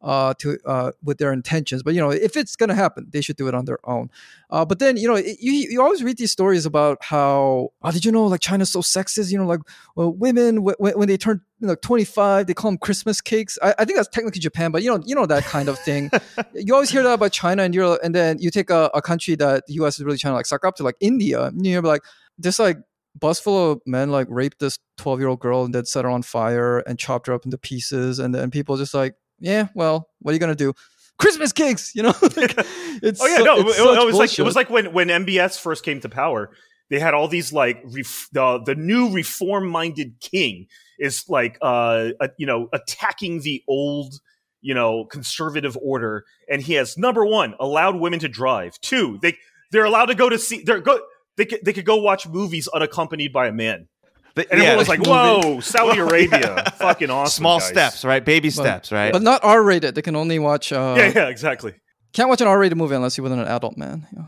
[0.02, 1.84] uh, to uh, with their intentions.
[1.84, 4.10] But you know, if it's going to happen, they should do it on their own.
[4.50, 7.92] Uh, but then you know, it, you you always read these stories about how oh,
[7.92, 9.32] did you know like China's so sexist?
[9.32, 9.62] You know, like
[9.96, 13.58] well, women w- when, when they turn you know, 25, they call them Christmas cakes.
[13.62, 16.12] I, I think that's technically Japan, but you know, you know that kind of thing.
[16.54, 19.36] you always hear that about China, and you're and then you take a, a country
[19.36, 19.98] that the U.S.
[19.98, 21.46] is really trying to like suck up to, like India.
[21.46, 22.04] And you're like,
[22.38, 22.78] this like
[23.18, 26.12] bus full of men like raped this 12 year old girl and then set her
[26.12, 30.10] on fire and chopped her up into pieces, and then people just like, yeah, well,
[30.20, 30.74] what are you gonna do?
[31.18, 32.14] Christmas cakes, you know?
[32.22, 32.54] Like,
[33.02, 35.08] it's Oh yeah, so- no, it, it's it was like it was like when when
[35.08, 36.52] MBS first came to power.
[36.90, 40.68] They had all these like ref, the the new reform minded king
[41.00, 44.14] is like uh, uh you know attacking the old
[44.62, 48.80] you know conservative order, and he has number one allowed women to drive.
[48.82, 49.36] Two, they
[49.72, 51.00] they're allowed to go to see they're go
[51.38, 53.88] they could, they could go watch movies unaccompanied by a man.
[54.36, 55.10] But, And everyone was like, movie.
[55.12, 58.24] "Whoa, Saudi Arabia, fucking awesome!" small guys." steps, right?
[58.24, 59.14] Baby But- steps, right?
[59.14, 59.96] but not R rated.
[59.96, 60.72] They can only watch.
[60.74, 61.74] Uh, Yeah, yeah, exactly.
[62.14, 64.08] Can't watch an R rated movie unless you're with an adult man.
[64.16, 64.24] Yeah.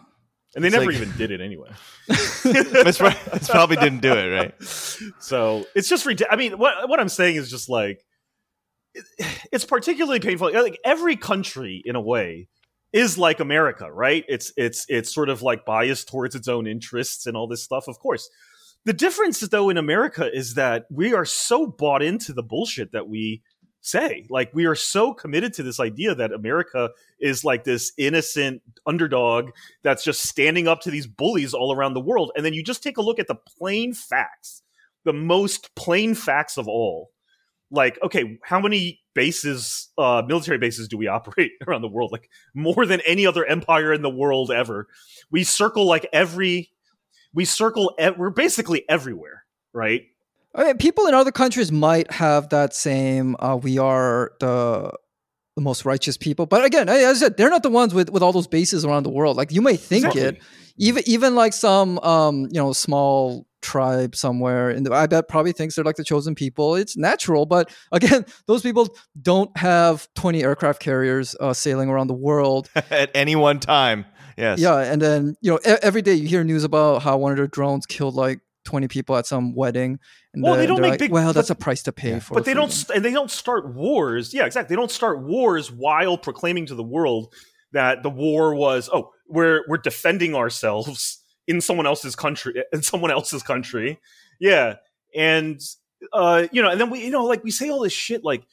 [0.56, 1.70] And they It's never like- even did it anyway.
[2.08, 3.18] That's right.
[3.32, 4.54] That's probably didn't do it, right?
[5.20, 6.34] So it's just ridiculous.
[6.34, 8.02] I mean, what what I'm saying is just like
[8.94, 9.04] it,
[9.52, 10.52] it's particularly painful.
[10.54, 12.48] Like every country, in a way,
[12.94, 14.24] is like America, right?
[14.28, 17.88] It's it's it's sort of like biased towards its own interests and all this stuff.
[17.88, 18.30] Of course,
[18.88, 23.10] the difference though in America is that we are so bought into the bullshit that
[23.10, 23.44] we
[23.82, 24.26] say.
[24.30, 29.50] Like we are so committed to this idea that America is like this innocent underdog
[29.84, 32.32] that's just standing up to these bullies all around the world.
[32.38, 34.64] And then you just take a look at the plain facts,
[35.04, 37.10] the most plain facts of all.
[37.70, 42.14] Like, okay, how many bases, uh, military bases, do we operate around the world?
[42.14, 44.88] Like more than any other empire in the world ever.
[45.30, 46.70] We circle like every,
[47.38, 47.94] we circle.
[48.18, 50.06] We're basically everywhere, right?
[50.56, 54.92] I mean, people in other countries might have that same uh, we are the
[55.56, 58.22] the most righteous people but again as i said they're not the ones with, with
[58.22, 60.22] all those bases around the world like you may think Exactly.
[60.22, 60.42] it
[60.78, 65.74] even even like some um you know small tribe somewhere and i bet probably thinks
[65.74, 70.80] they're like the chosen people it's natural but again those people don't have 20 aircraft
[70.80, 74.06] carriers uh, sailing around the world At any one time.
[74.38, 74.60] Yes.
[74.60, 77.38] yeah and then you know e- every day you hear news about how one of
[77.38, 79.98] their drones killed like 20 people at some wedding
[80.34, 82.36] and Well, they don't make like, big- well that's but- a price to pay for
[82.36, 86.18] but they don't and they don't start wars yeah exactly they don't start wars while
[86.18, 87.34] proclaiming to the world
[87.72, 93.10] that the war was oh we're we're defending ourselves in someone else's country in someone
[93.10, 94.00] else's country.
[94.40, 94.76] Yeah
[95.16, 95.60] and
[96.14, 98.44] uh you know and then we you know like we say all this shit like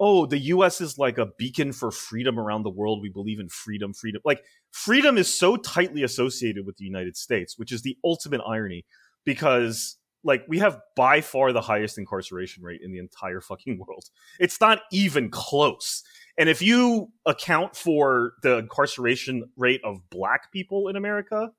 [0.00, 3.48] oh the us is like a beacon for freedom around the world we believe in
[3.48, 7.96] freedom freedom like freedom is so tightly associated with the united states which is the
[8.04, 8.84] ultimate irony
[9.24, 14.04] because like we have by far the highest incarceration rate in the entire fucking world.
[14.38, 16.02] It's not even close.
[16.36, 21.50] And if you account for the incarceration rate of black people in America,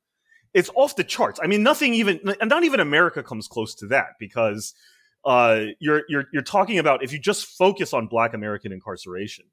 [0.53, 1.39] it's off the charts.
[1.43, 4.73] I mean, nothing even and not even America comes close to that because
[5.25, 9.45] uh, you're you're you're talking about if you just focus on black American incarceration,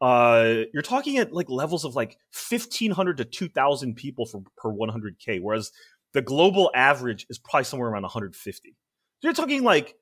[0.00, 2.18] uh, you're talking at like levels of like
[2.50, 5.72] 1500 to 2000 people for, per 100k whereas
[6.14, 8.76] the global average is probably somewhere around 150
[9.22, 9.94] you're talking like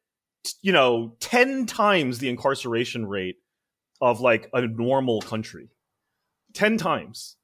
[0.63, 3.37] you know 10 times the incarceration rate
[4.01, 5.69] of like a normal country.
[6.55, 7.37] 10 times.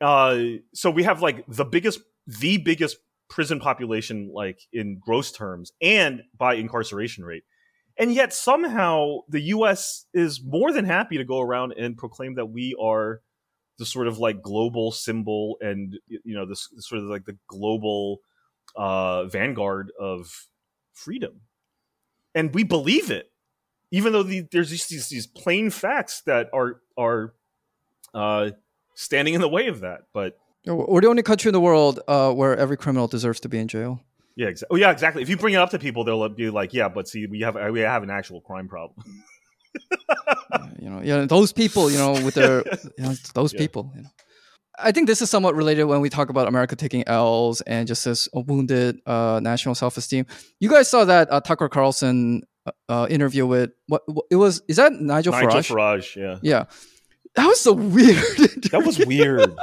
[0.00, 0.38] Uh
[0.74, 2.96] so we have like the biggest the biggest
[3.30, 7.44] prison population like in gross terms and by incarceration rate.
[7.96, 12.46] And yet somehow the US is more than happy to go around and proclaim that
[12.46, 13.20] we are
[13.78, 17.38] the sort of like global symbol and you know this this sort of like the
[17.46, 18.20] global
[18.76, 20.48] uh vanguard of
[20.92, 21.40] freedom.
[22.34, 23.30] And we believe it
[23.92, 27.34] even though the, there's just these, these plain facts that are are
[28.12, 28.50] uh
[28.94, 30.02] standing in the way of that.
[30.12, 33.58] But We're the only country in the world uh, where every criminal deserves to be
[33.58, 34.00] in jail.
[34.36, 36.72] yeah exactly oh yeah exactly if you bring it up to people they'll be like
[36.72, 39.02] yeah but see we have we have an actual crime problem
[40.80, 42.64] you know, yeah, those people, you know, with their,
[42.98, 43.58] you know, those Yeah.
[43.60, 43.92] people.
[43.94, 44.08] You know.
[44.78, 48.04] I think this is somewhat related when we talk about America taking L's and just
[48.04, 50.26] this wounded uh, national self-esteem.
[50.58, 54.62] You guys saw that uh, Tucker Carlson uh, uh, interview with what, what it was?
[54.68, 55.42] Is that Nigel, Farage?
[55.54, 56.16] Nigel Farage?
[56.16, 56.64] Farage yeah Yeah,
[57.36, 58.16] that was so weird.
[58.72, 59.54] that was weird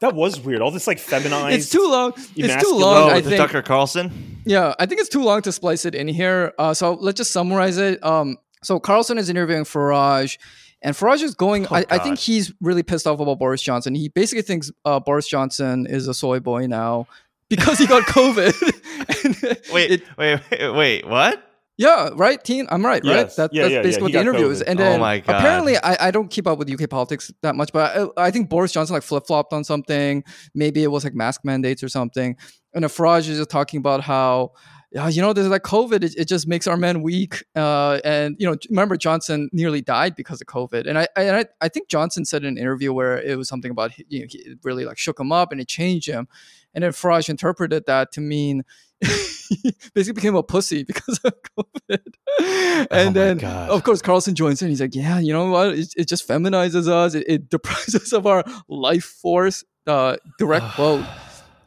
[0.00, 2.12] that was weird all this like feminized it's too long.
[2.36, 2.96] It's too long.
[2.96, 3.40] Oh, I with the think.
[3.42, 4.40] Tucker Carlson.
[4.44, 6.52] Yeah, I think it's too long to splice it in here.
[6.58, 8.02] Uh, so let's just summarize it.
[8.04, 10.38] Um, so Carlson is interviewing Farage,
[10.82, 11.66] and Farage is going.
[11.66, 13.94] Oh, I, I think he's really pissed off about Boris Johnson.
[13.94, 17.06] He basically thinks uh, Boris Johnson is a soy boy now
[17.48, 18.52] because he got COVID.
[19.72, 21.06] Wait, it- wait, wait, wait.
[21.08, 21.45] What?
[21.76, 22.66] Yeah, right, Teen.
[22.70, 23.28] I'm right, right.
[23.36, 24.20] That, Yeah, that's yeah, basically yeah.
[24.20, 24.62] what the got interview is.
[24.62, 24.68] COVID.
[24.68, 25.36] And Oh then my God.
[25.36, 28.48] apparently, I, I don't keep up with UK politics that much, but I, I think
[28.48, 30.24] Boris Johnson like flip flopped on something.
[30.54, 32.36] Maybe it was like mask mandates or something.
[32.72, 34.52] And then Farage is just talking about how
[34.92, 36.04] yeah, you know, there's like COVID.
[36.04, 37.44] It, it just makes our men weak.
[37.54, 40.86] Uh, and you know, remember Johnson nearly died because of COVID.
[40.86, 43.48] And I, I, and I, I think Johnson said in an interview where it was
[43.48, 46.28] something about you know, he it really like shook him up and it changed him.
[46.72, 48.85] And then Farage interpreted that to mean he
[49.94, 51.98] basically became a pussy because of COVID.
[52.90, 53.70] And my then, God.
[53.70, 54.68] of course, Carlson joins in.
[54.68, 55.78] He's like, "Yeah, you know what?
[55.78, 57.14] It, it just feminizes us.
[57.14, 61.04] It, it deprives us of our life force." Uh, direct quote.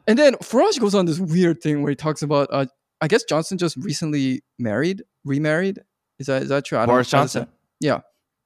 [0.08, 2.66] And then Farage goes on this weird thing where he talks about, uh,
[3.00, 5.80] I guess Johnson just recently married, remarried.
[6.18, 6.78] Is that is that true?
[6.78, 7.54] I don't Boris know how to Johnson?
[7.80, 8.02] Yeah.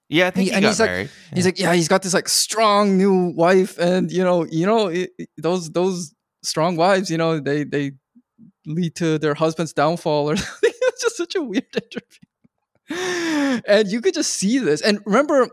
[0.10, 1.10] Yeah, I think He- he, and got he's like- married.
[1.34, 4.88] He's like, yeah, he's got this like strong new wife, and you know, you know,
[4.90, 7.94] it- those those strong wives, you know, they they
[8.66, 10.72] lead to their husband's downfall or something.
[10.72, 11.66] it's just such a weird
[12.90, 14.82] interview, and you could just see this.
[14.82, 15.50] And remember,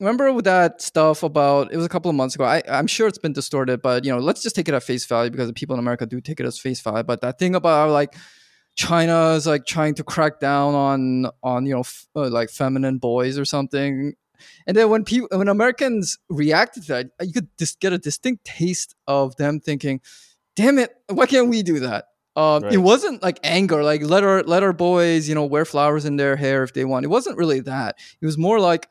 [0.00, 2.44] remember that stuff about it was a couple of months ago.
[2.44, 5.04] I I'm sure it's been distorted, but you know, let's just take it at face
[5.06, 7.02] value because the people in America do take it as face value.
[7.02, 8.14] But that thing about like.
[8.76, 12.98] China is like trying to crack down on on you know f- uh, like feminine
[12.98, 14.14] boys or something,
[14.66, 18.44] and then when people, when Americans reacted to that, you could just get a distinct
[18.44, 20.00] taste of them thinking,
[20.56, 24.42] "Damn it, why can't we do that?" Um, It wasn't like anger, like let our
[24.42, 27.04] let our boys, you know, wear flowers in their hair if they want.
[27.04, 27.96] It wasn't really that.
[28.20, 28.88] It was more like,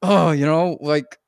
[0.00, 1.18] oh, you know, like,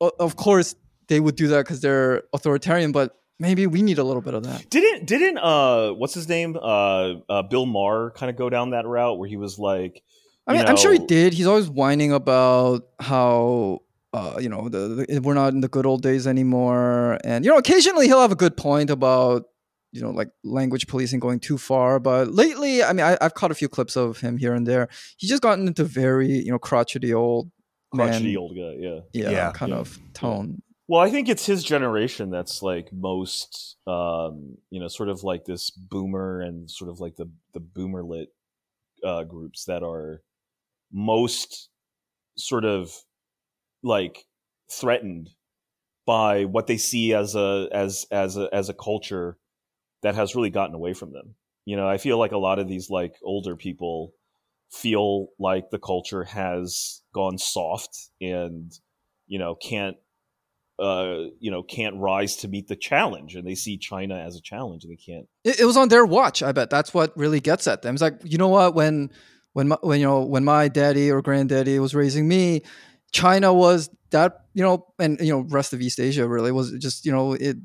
[0.00, 0.74] of course
[1.08, 4.44] they would do that because they're authoritarian, but maybe we need a little bit of
[4.44, 4.68] that.
[4.70, 8.86] Didn't didn't uh what's his name uh, uh Bill Maher kind of go down that
[8.86, 10.02] route where he was like
[10.46, 11.32] I mean, you I'm sure he did.
[11.32, 13.82] He's always whining about how
[14.12, 17.50] uh, you know the, the we're not in the good old days anymore, and you
[17.50, 19.44] know occasionally he'll have a good point about
[19.92, 21.98] you know like language policing going too far.
[21.98, 24.88] But lately, I mean, I, I've caught a few clips of him here and there.
[25.16, 27.50] He's just gotten into very you know crotchety old
[27.94, 28.74] crotchety man, old guy.
[28.78, 29.00] Yeah.
[29.12, 29.52] yeah, Yeah.
[29.52, 29.78] kind Yeah.
[29.78, 30.62] of tone.
[30.88, 35.44] Well, I think it's his generation that's like most, um, you know, sort of like
[35.44, 38.30] this boomer and sort of like the the boomer lit
[39.04, 40.22] uh, groups that are
[40.92, 41.68] most
[42.36, 42.92] sort of
[43.82, 44.24] like
[44.70, 45.30] threatened
[46.06, 49.38] by what they see as a as as a as a culture
[50.02, 51.34] that has really gotten away from them.
[51.64, 54.14] You know, I feel like a lot of these like older people
[54.72, 58.72] feel like the culture has gone soft and
[59.26, 59.96] you know can't
[60.80, 64.40] uh, you know, can't rise to meet the challenge, and they see China as a
[64.40, 65.28] challenge, and they can't.
[65.44, 66.42] It, it was on their watch.
[66.42, 67.94] I bet that's what really gets at them.
[67.94, 69.10] It's like you know what when
[69.52, 72.62] when my, when you know when my daddy or granddaddy was raising me,
[73.12, 77.04] China was that you know, and you know, rest of East Asia really was just
[77.04, 77.58] you know it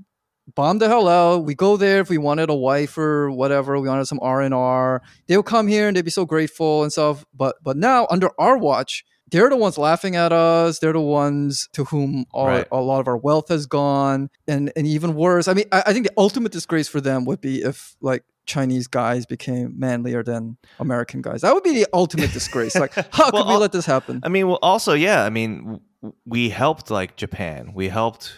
[0.53, 1.43] bombed the hell out.
[1.45, 3.79] We go there if we wanted a wife or whatever.
[3.79, 5.01] We wanted some R and R.
[5.27, 7.25] They'll come here and they'd be so grateful and stuff.
[7.34, 9.03] But but now under our watch.
[9.31, 10.77] They're the ones laughing at us.
[10.77, 12.67] They're the ones to whom all, Right.
[12.71, 15.47] a lot of our wealth has gone, and and even worse.
[15.47, 18.86] I mean, I, I think the ultimate disgrace for them would be if like Chinese
[18.86, 21.41] guys became manlier than American guys.
[21.41, 22.75] That would be the ultimate disgrace.
[22.75, 24.19] Like, how Well, could we al- let this happen?
[24.21, 25.23] I mean, well, also, yeah.
[25.23, 25.58] I mean,
[26.03, 27.71] w- we helped like Japan.
[27.73, 28.31] We helped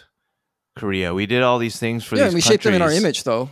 [0.78, 1.12] Korea.
[1.14, 3.24] We did all these things for yeah, these and we shaped them in our image,
[3.24, 3.50] though.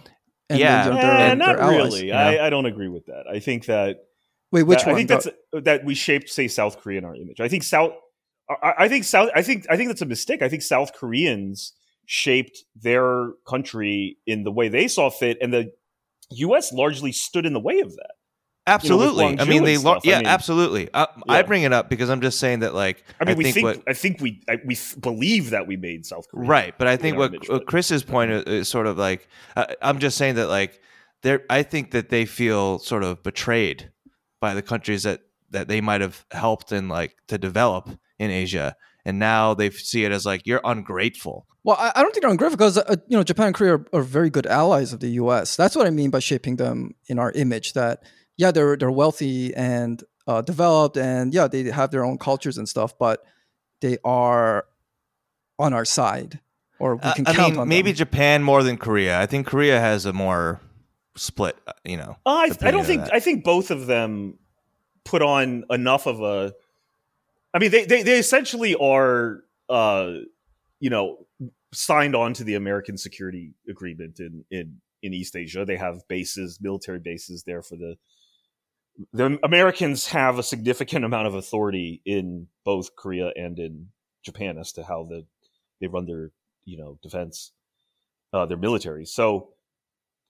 [0.48, 0.84] And Yeah.
[0.88, 1.76] they're, Eh, they're, not they're allies.
[1.92, 2.06] really.
[2.06, 2.18] you know?
[2.18, 3.24] I, I don't agree with that.
[3.30, 3.98] I think that
[4.52, 4.94] Wait, which that- one?
[4.94, 5.14] I think Go-
[5.52, 7.40] that's that we shaped, say, South Korea in our image.
[7.40, 7.92] I think South.
[8.48, 9.28] I, I think South.
[9.34, 10.40] I think I think that's a mistake.
[10.42, 11.72] I think South Koreans
[12.06, 15.72] shaped their country in the way they saw fit, and the
[16.30, 16.72] U.S.
[16.72, 18.12] largely stood in the way of that.
[18.66, 19.38] Absolutely.
[19.38, 19.76] I mean, they.
[19.76, 20.02] Lo- stuff.
[20.04, 20.88] I yeah, mean- absolutely.
[20.92, 23.64] I, I bring it up because I'm just saying that, like, I mean, we think,
[23.64, 26.88] what I think we I, we f- believe that we made South Korea right, but
[26.88, 30.16] I think what, image, what Chris's point is, is sort of like uh, I'm just
[30.16, 30.80] saying that, like,
[31.22, 31.44] they're.
[31.48, 33.90] I think that they feel sort of betrayed
[34.40, 38.74] by the countries that that they might have helped and like to develop in Asia,
[39.04, 41.46] and now they see it as like you're ungrateful.
[41.62, 43.86] well, I, I don't think they're ungrateful because uh, you know Japan and Korea are,
[43.92, 45.54] are very good allies of the U.S.
[45.54, 47.74] That's what I mean by shaping them in our image.
[47.74, 48.02] That
[48.36, 52.68] yeah, they're they're wealthy and uh, developed, and yeah, they have their own cultures and
[52.68, 53.24] stuff, but
[53.80, 54.66] they are
[55.58, 56.40] on our side,
[56.78, 57.96] or we Uh, can I count mean, on maybe them.
[57.96, 59.20] Japan more than Korea.
[59.20, 60.60] I think Korea has a more
[61.16, 61.56] split.
[61.66, 63.14] uh, You know, Uh, I, I don't think that.
[63.14, 64.38] I think both of them
[65.04, 66.52] put on enough of a.
[67.54, 70.12] I mean, they they, they essentially are, uh,
[70.80, 71.26] you know,
[71.72, 75.64] signed on to the American security agreement in in in East Asia.
[75.64, 77.96] They have bases, military bases there for the.
[79.12, 83.88] The Americans have a significant amount of authority in both Korea and in
[84.24, 85.26] Japan as to how the
[85.80, 86.30] they run their
[86.64, 87.52] you know defense,
[88.32, 89.04] uh, their military.
[89.04, 89.50] So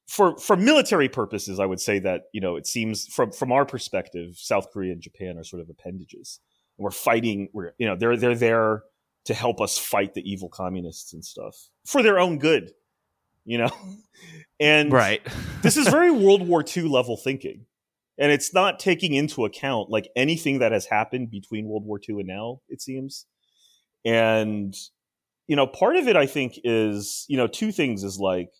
[0.08, 3.64] for for military purposes, I would say that you know it seems from from our
[3.64, 6.40] perspective, South Korea and Japan are sort of appendages.
[6.78, 7.48] We're fighting.
[7.52, 8.82] We're you know they're they're there
[9.24, 12.72] to help us fight the evil communists and stuff for their own good,
[13.44, 13.70] you know.
[14.58, 15.20] And right.
[15.60, 17.66] this is very World War II level thinking,
[18.18, 22.16] and it's not taking into account like anything that has happened between World War II
[22.20, 22.60] and now.
[22.68, 23.26] It seems,
[24.04, 24.74] and
[25.46, 28.50] you know, part of it I think is you know two things is like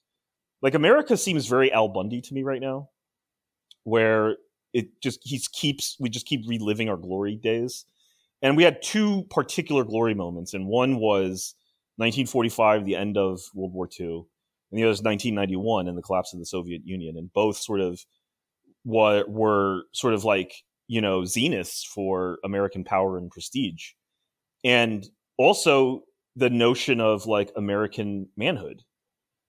[0.62, 2.90] like America seems very Al Bundy to me right now,
[3.84, 4.36] where
[4.72, 7.84] it just he keeps we just keep reliving our glory days,
[8.42, 11.54] and we had two particular glory moments, and one was
[11.96, 14.26] 1945, the end of World War II,
[14.70, 17.80] and the other is 1991 and the collapse of the Soviet Union, and both sort
[17.80, 18.04] of
[18.86, 20.54] were were sort of like
[20.88, 23.90] you know zeniths for American power and prestige,
[24.64, 25.06] and
[25.36, 26.04] also
[26.36, 28.82] the notion of like American manhood.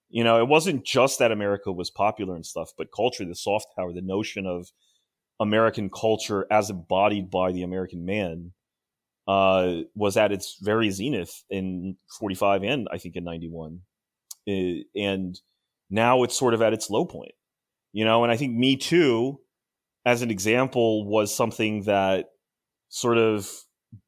[0.09, 3.67] You know, it wasn't just that America was popular and stuff, but culture, the soft
[3.75, 4.69] power, the notion of
[5.39, 8.53] American culture as embodied by the American man
[9.27, 13.81] uh, was at its very zenith in 45 and I think in 91.
[14.47, 15.39] Uh, and
[15.89, 17.33] now it's sort of at its low point,
[17.97, 19.39] you know, and I think Me Too,
[20.05, 22.25] as an example, was something that
[22.89, 23.49] sort of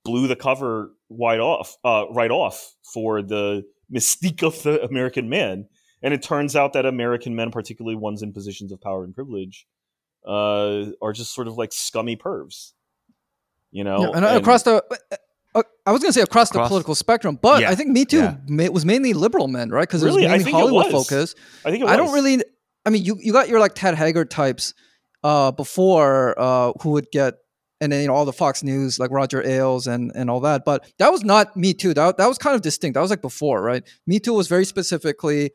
[0.06, 5.66] blew the cover wide off, uh, right off for the mystique of the American man.
[6.04, 9.66] And it turns out that American men, particularly ones in positions of power and privilege,
[10.24, 12.74] uh, are just sort of like scummy pervs,
[13.72, 14.02] you know.
[14.02, 14.84] Yeah, and, across the,
[15.56, 18.06] uh, I was going to say across, the political spectrum, but Yeah, I think Me
[18.06, 18.36] Too yeah.
[18.48, 19.88] ma- was mainly liberal men, right?
[19.88, 20.26] Because Really?
[20.26, 21.08] it was mainly think it Hollywood was.
[21.08, 21.36] focus.
[21.66, 22.44] I think it I don't really.
[22.90, 24.74] I mean, you you got your like Ted Haggard types
[25.24, 27.36] uh, before uh, who would get
[27.80, 30.66] and then you know all the Fox News like Roger Ailes and and all that.
[30.66, 31.94] But that was not Me Too.
[31.94, 32.96] That that was kind of distinct.
[32.96, 33.84] That was like before, right?
[34.08, 35.52] Me Too was very specifically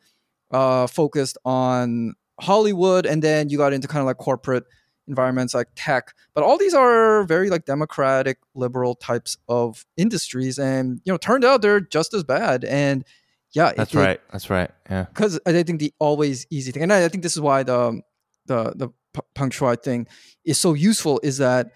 [0.51, 4.63] uh, focused on Hollywood, and then you got into kind of like corporate
[5.05, 6.13] environments like tech.
[6.33, 11.43] But all these are very like democratic, liberal types of industries, and you know, turned
[11.43, 12.63] out they're just as bad.
[12.63, 13.03] And
[13.55, 14.19] yeah, That's it- it- right.
[14.31, 14.69] That's right.
[14.89, 15.05] Yeah.
[15.05, 18.01] because I think the always easy thing, and I, I think this is why the
[18.45, 20.07] the the P- Peng thing
[20.43, 21.71] is so useful, is that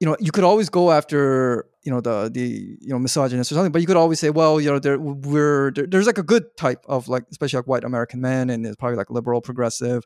[0.00, 3.54] you know you could always go after you know the the you know misogynist or
[3.54, 6.22] something, but you could always say, well, you know, there we're there, there's like a
[6.22, 10.04] good type of like especially like white American men, and it's probably like liberal, progressive,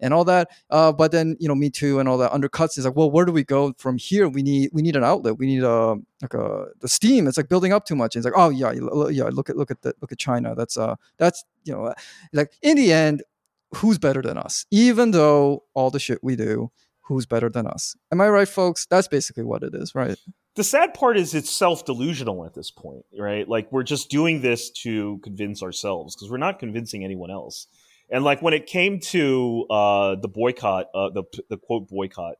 [0.00, 0.50] and all that.
[0.68, 3.24] Uh, but then you know, Me Too and all that undercuts is like, well, where
[3.24, 4.28] do we go from here?
[4.28, 5.38] We need we need an outlet.
[5.38, 7.28] We need a like a the steam.
[7.28, 8.16] It's like building up too much.
[8.16, 9.30] It's like, oh yeah, yeah.
[9.32, 10.54] Look at look at the look at China.
[10.56, 11.94] That's uh that's you know
[12.32, 13.22] like in the end,
[13.76, 14.66] who's better than us?
[14.72, 16.72] Even though all the shit we do,
[17.10, 17.94] who's better than us?
[18.10, 18.86] Am I right, folks?
[18.86, 20.16] That's basically what it is, right?
[20.56, 23.48] the sad part is it's self delusional at this point, right?
[23.48, 27.66] Like we're just doing this to convince ourselves because we're not convincing anyone else.
[28.10, 32.34] And like when it came to uh, the boycott, uh, the the quote boycott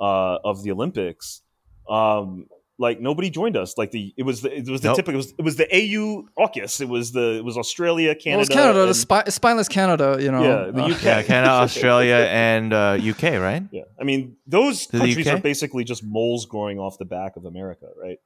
[0.00, 1.42] uh, of the Olympics,
[1.88, 2.46] um,
[2.78, 3.78] like nobody joined us.
[3.78, 4.96] Like the it was the it was the Nope.
[4.96, 6.80] typical it was, it was the AU AUKUS.
[6.80, 10.18] It was the it was Australia, Canada, well, it's Canada, the and- spi- spineless Canada.
[10.20, 11.02] You know, Yeah, the UK.
[11.02, 11.22] Yeah.
[11.22, 13.62] Canada, Australia, and uh, UK, right?
[13.70, 17.44] Yeah, I mean those To countries are basically just moles growing off the back of
[17.46, 18.18] America, right?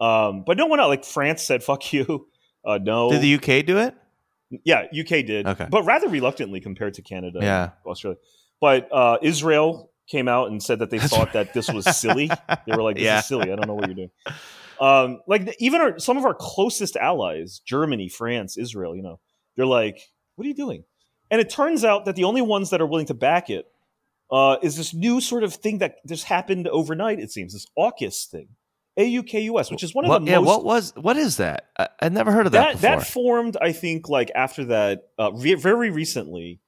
[0.00, 2.26] Um, but no one else, like France said, "Fuck you."
[2.64, 3.94] Uh, no, Did the UK do it?
[4.64, 5.66] yeah, UK did, Okay.
[5.70, 7.70] but rather reluctantly compared to Canada, Yeah.
[7.86, 8.18] Australia.
[8.60, 12.28] But uh, Israel came out and said that they thought that this was silly.
[12.66, 13.18] They were like, "This Yeah.
[13.20, 13.52] is silly.
[13.52, 14.10] I don't know what you're doing."
[14.80, 19.20] Um, like even our, some of our closest allies, Germany, France, Israel, you know,
[19.56, 20.00] they're like,
[20.34, 20.84] "What are you doing?"
[21.30, 23.66] And it turns out that the only ones that are willing to back it
[24.30, 27.18] uh, is this new sort of thing that just happened overnight.
[27.20, 28.48] It seems this AUKUS thing,
[28.98, 30.38] AUKUS, which is one of What, the yeah.
[30.38, 30.92] most What was?
[30.96, 31.66] What is that?
[31.78, 32.96] I, I'd never heard of that, that before.
[32.98, 36.60] that formed i think like after that uh, re- very recently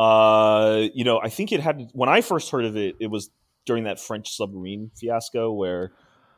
[0.00, 3.30] uh you know i think it had when i first heard of it it was
[3.66, 5.92] during that french submarine fiasco where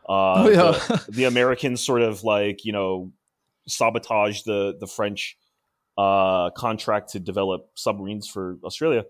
[0.09, 0.57] uh Oh, yeah.
[0.73, 3.13] the, the americans sort of like you know
[3.69, 5.37] sabotaged the the french
[5.97, 9.05] uh contract to develop submarines for australia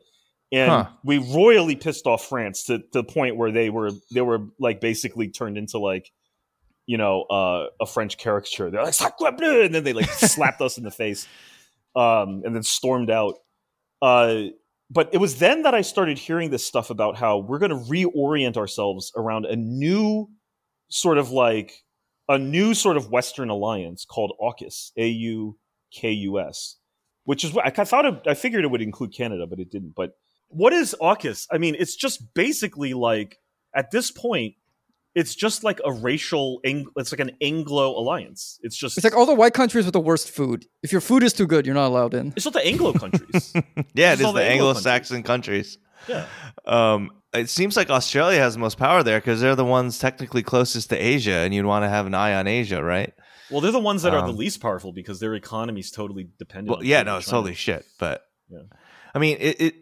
[0.51, 0.87] and Huh.
[1.03, 4.81] we royally pissed off france to, to the point where they were they were like
[4.81, 6.11] basically turned into like
[6.85, 8.69] you know, uh, a French caricature.
[8.69, 11.29] They're like "Sacre bleu!" and then they like slapped us in the face,
[11.95, 13.37] um, and then stormed out.
[14.03, 14.47] Uh,
[14.91, 17.77] but it was then that I started hearing this stuff about how we're going to
[17.77, 20.29] reorient ourselves around a new
[20.89, 21.73] sort of like
[22.29, 25.59] a new sort of Western alliance called AUKUS, A U
[25.95, 26.77] K U S,
[27.25, 29.95] which is what I thought I figured it would include Canada, but it didn't.
[29.97, 30.11] But
[30.49, 31.47] what is AUKUS?
[31.51, 33.39] I mean, it's just basically like
[33.75, 34.55] at this point,
[35.15, 38.59] it's just like a racial, Ang- it's like an Anglo alliance.
[38.63, 40.67] It's just It's like all the white countries with the worst food.
[40.83, 42.33] If your food is too good, you're not allowed in.
[42.37, 43.53] it's not the Anglo countries.
[43.95, 45.79] yeah, This it is the the Anglo Anglo-Saxon countries.
[46.09, 46.27] yeah.
[46.67, 50.43] Um, it seems like Australia has the most power there because they're the ones technically
[50.43, 53.13] closest to Asia, and you'd want to have an eye on Asia, right?
[53.51, 56.29] Well, they're the ones that are the Um, least powerful because their economy is totally
[56.39, 56.69] dependent.
[56.71, 57.37] Well, on yeah, no, from it's China.
[57.39, 57.87] totally shit.
[57.99, 58.61] But Yeah.
[59.15, 59.75] I mean, it, it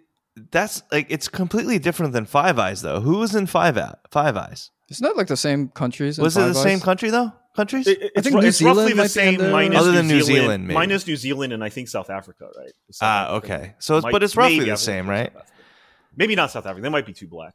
[0.51, 3.01] that's like it's completely different than Five Eyes, though.
[3.01, 4.71] Who was in Five Out Five Eyes?
[4.89, 6.19] It's not like the same countries.
[6.19, 7.33] in Was it the Five same country though?
[7.57, 7.87] Countries?
[7.87, 10.09] It- it- I it's, think ru- New it's roughly the same, minus Other New than
[10.09, 10.75] New Zealand, Zealand, maybe.
[10.75, 12.73] minus New Zealand, and I think South Africa, right?
[12.93, 13.55] South ah, Africa.
[13.55, 13.75] okay.
[13.81, 15.33] So, it's, Might- but it's roughly the Africa, same, right?
[16.17, 16.83] Maybe not South Africa.
[16.83, 17.55] They might be too black.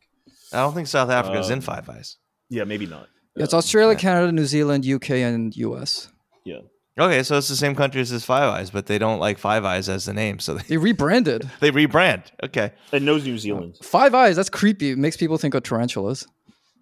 [0.54, 2.18] I don't think South Africa's in Um, Five Eyes.
[2.50, 3.08] Yeah, maybe not.
[3.36, 4.00] Yeah, it's Australia, yeah.
[4.02, 6.10] Canada, New Zealand, UK, and US.
[6.46, 6.60] yeah.
[6.98, 9.90] Okay, so it's the same countries as Five Eyes, but they don't like Five Eyes
[9.90, 11.50] as the name, so they, They rebranded.
[11.60, 12.24] they rebrand.
[12.44, 13.78] Okay, And no New Zealand.
[13.82, 14.38] Five Eyes.
[14.38, 14.92] That's creepy.
[14.92, 16.26] It makes people think of tarantulas.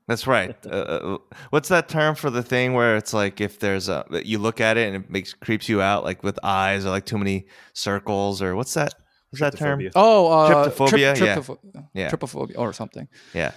[0.07, 0.55] that's right.
[0.65, 1.17] Uh, uh,
[1.49, 4.77] what's that term for the thing where it's like if there's a you look at
[4.77, 8.41] it and it makes creeps you out, like with eyes or like too many circles
[8.41, 8.93] or what's that?
[9.31, 9.81] What's that term?
[9.95, 11.17] Oh, uh, Tryptophobia?
[11.19, 11.35] Yeah.
[11.37, 11.57] tryptopho-
[11.95, 12.09] Yeah.
[12.11, 13.07] trypophobia or something.
[13.33, 13.53] Yeah.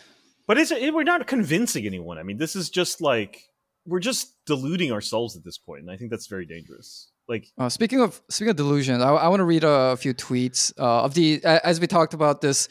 [0.46, 2.16] But it's, it, we're not convincing anyone.
[2.18, 3.42] I mean, this is just like
[3.86, 7.10] we're just deluding ourselves at this point, and I think that's very dangerous.
[7.28, 10.72] Like, Uh, speaking of speaking of delusion, I, I want to read a, few tweets
[10.78, 12.68] uh, of the as we talked about this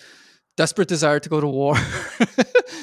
[0.55, 1.76] desperate desire to go to war.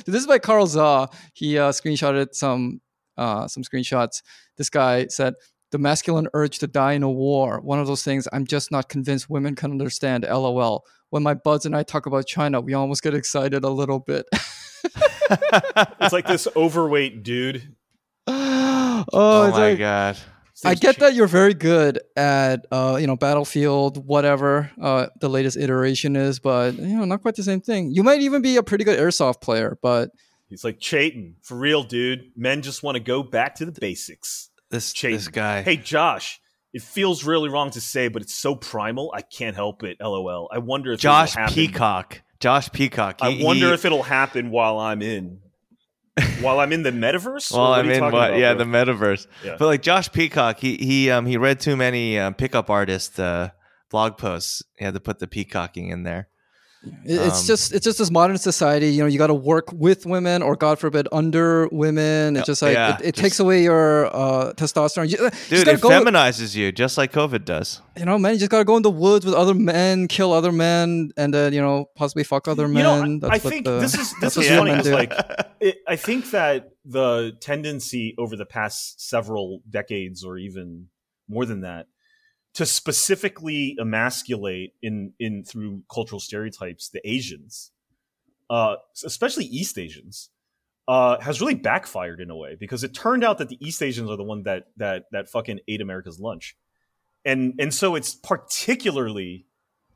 [0.05, 1.09] this is by Carl Zha.
[1.33, 2.81] He uh, screenshotted some
[3.17, 4.23] uh, some screenshots.
[4.57, 5.35] This guy said.
[5.71, 8.91] The masculine urge to die in a war, one of those things I'm just not
[8.91, 10.27] convinced women can understand.
[10.29, 10.85] LOL.
[11.09, 14.27] When my buds and I talk about China, we almost get excited a little bit.
[14.85, 17.75] it's like this overweight dude.
[18.27, 20.19] oh, Oh, my like- god.
[20.65, 25.57] I get that you're very good at uh, you know Battlefield, whatever uh, the latest
[25.57, 27.91] iteration is, but you know not quite the same thing.
[27.91, 30.11] You might even be a pretty good airsoft player, but
[30.49, 32.31] He's like Chayton, for real, dude.
[32.37, 34.51] Men just want to go back to the basics.
[34.71, 35.17] This Chayton.
[35.17, 35.63] this guy.
[35.63, 36.39] Hey, Josh.
[36.73, 39.11] It feels really wrong to say, but it's so primal.
[39.15, 39.97] I can't help it.
[40.01, 40.49] LOL.
[40.53, 41.55] I wonder if Josh it'll happen.
[41.55, 42.23] Peacock.
[42.39, 43.19] Josh Peacock.
[43.21, 45.41] I wonder he- if it'll happen while I'm in.
[46.41, 47.53] While I'm in the metaverse.
[47.53, 48.09] Well, I'm in what?
[48.09, 48.65] about, yeah, bro?
[48.65, 49.27] the metaverse.
[49.45, 49.57] Yeah.
[49.59, 53.51] But like Josh Peacock, he he um he read too many um, pickup artist uh,
[53.91, 54.63] blog posts.
[54.77, 56.29] He had to put the peacocking in there.
[57.05, 58.89] It- It's Um, just it's just this modern society.
[58.89, 62.37] You know, you got to work with women, or God forbid, under women.
[62.37, 65.09] It's just like Yeah, it, it just- takes away your uh, testosterone.
[65.09, 67.81] You, you just Dude, gotta it go, feminizes you just like COVID does.
[67.97, 68.33] you know, man.
[68.35, 71.53] You just gotta go in the woods with other men, kill other men, and then
[71.53, 72.83] you know possibly fuck other men.
[72.83, 75.13] Know, I, That's I what think the- this is this is funny women 'cause, like
[75.61, 80.89] it, I think that the tendency over the past several decades, or even
[81.29, 81.87] more than that,
[82.55, 87.71] to specifically emasculate in in through cultural stereotypes the Asians,
[88.51, 90.31] uh, especially East Asians,
[90.89, 94.11] uh, has really backfired in a way because it turned out that the East Asians
[94.11, 96.57] are the one that that that fucking ate America's lunch,
[97.25, 99.47] and and so it's particularly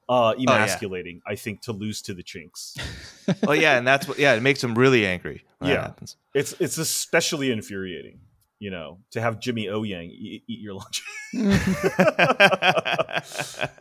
[0.09, 0.51] uh, yeah.
[0.51, 2.77] emasculating, I think, to lose to the chinks.
[3.47, 5.45] oh yeah, and that's what yeah, it makes them really angry.
[5.59, 5.77] When Yeah.
[5.77, 6.17] that happens.
[6.35, 8.21] it's it's especially infuriating,
[8.59, 11.03] you know, to have Jimmy O Yang eat, eat your lunch,
[11.35, 11.55] mm.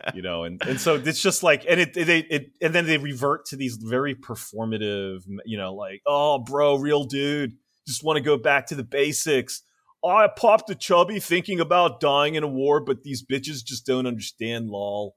[0.14, 2.98] you know, and and so it's just like, and it they it and then they
[2.98, 7.54] revert to these very performative, you know, like oh, bro, real dude,
[7.86, 9.62] just want to go back to the basics.
[10.02, 13.86] Oh, I popped a chubby thinking about dying in a war, but these bitches just
[13.86, 15.16] don't understand, lol.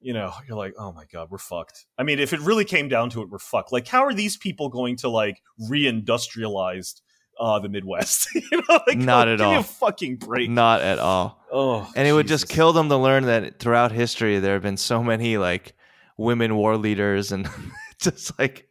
[0.00, 1.86] You know, you're like, oh my god, we're fucked.
[1.98, 3.72] I mean, if it really came down to it, we're fucked.
[3.72, 7.00] Like, how are these people going to like reindustrialize
[7.42, 8.28] uh, the Midwest?
[8.34, 9.60] you know, like, Not oh, at give me all.
[9.60, 10.48] a fucking break.
[10.48, 11.44] Not at all.
[11.52, 14.76] Oh, And it would just kill them to learn that throughout history there have been
[14.78, 15.74] so many like
[16.16, 17.48] women war leaders and
[18.00, 18.68] just like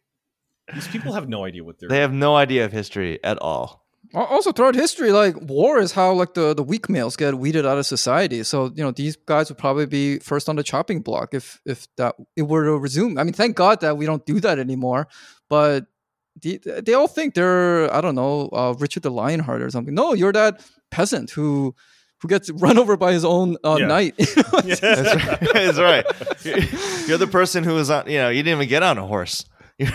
[0.73, 1.89] These people have no idea what they're.
[1.89, 3.85] they have no idea of history at all.
[4.13, 7.65] Al- Also, throughout history, like war is how like the, the weak males get weeded
[7.65, 8.43] out of society.
[8.43, 11.87] So you know these guys would probably be first on the chopping block if if
[11.97, 13.17] that it were to resume.
[13.17, 15.07] I mean, thank God that we don't do that anymore.
[15.49, 15.85] But
[16.39, 19.93] the, they all think they're I don't know uh, Richard the Lionheart or something.
[19.93, 21.75] No, you're that peasant who
[22.21, 23.87] who gets run over by his own uh, Yeah.
[23.87, 24.15] knight.
[24.17, 25.39] That's right.
[25.53, 26.05] That's right.
[27.07, 28.07] You're, the person who was on.
[28.09, 29.43] You know, you didn't even get on a horse.
[29.77, 29.87] you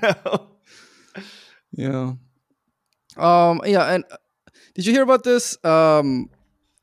[0.00, 0.48] know.
[1.72, 2.12] Yeah.
[3.16, 3.60] Um.
[3.64, 3.92] Yeah.
[3.94, 4.16] And uh,
[4.74, 5.62] did you hear about this?
[5.64, 6.30] Um.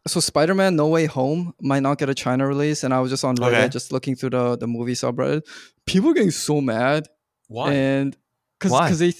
[0.07, 3.23] So Spider-Man: No Way Home might not get a China release, and I was just
[3.23, 3.69] on Reddit, Okay.
[3.69, 5.41] just looking through the the movie subreddit.
[5.85, 7.07] People are getting so mad,
[7.47, 7.73] Why?
[7.73, 8.17] and
[8.59, 8.87] because Why?
[8.87, 9.13] because they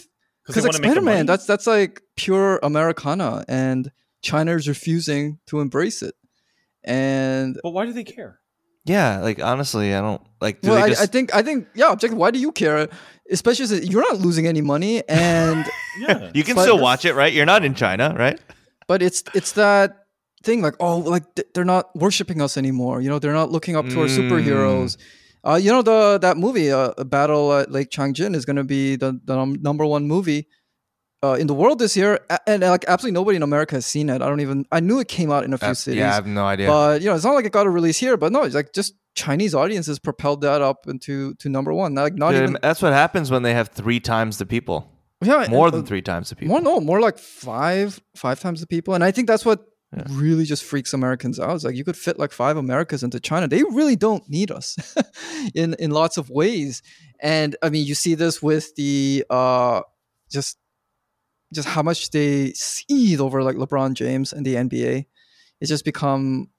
[0.46, 6.16] because like Spider-Man, that's that's like pure Americana, and China is refusing to embrace it.
[6.84, 8.40] And But why do they care?
[8.86, 9.20] Yeah.
[9.20, 10.62] Like honestly, I don't like.
[10.62, 12.18] Do well, they I, just, I think I think yeah, objective.
[12.18, 12.88] Why do you care?
[13.30, 15.66] Especially since you're not losing any money, and
[16.00, 16.32] Yeah.
[16.34, 17.32] you can But- still watch it, right?
[17.32, 18.40] You're not in China, right?
[18.88, 20.08] but it's it's that
[20.42, 21.24] thing like oh like
[21.54, 24.18] they're not worshiping us anymore you know they're not looking up to our Mm.
[24.18, 24.98] superheroes
[25.44, 28.96] uh you know the that movie uh battle at lake changjin is going to be
[28.96, 30.48] the, the num- number one movie
[31.22, 34.10] uh, in the world this year a- and like absolutely nobody in america has seen
[34.10, 36.12] it i don't even i knew it came out in a few Uh, cities yeah,
[36.12, 36.68] I have no idea.
[36.68, 38.72] but you know it's not like it got a release here but no it's like
[38.74, 42.82] just chinese audiences propelled that up into to number one like not Dude, even that's
[42.82, 44.90] what happens when they have three times the people,
[45.22, 46.52] yeah more and, than uh, three times the people.
[46.54, 48.94] more no, more like five, five times the people.
[48.94, 49.60] And I think that's what
[49.96, 50.04] Yeah.
[50.10, 51.56] really just freaks Americans out.
[51.56, 53.48] It's like you could fit like five Americas into China.
[53.48, 54.78] They really don't need us
[55.56, 56.84] in in lots of ways.
[57.20, 59.82] And I mean, you see this with the uh
[60.30, 60.58] just
[61.54, 65.06] just how much they seethe over like LeBron James and the NBA.
[65.60, 66.50] It's just become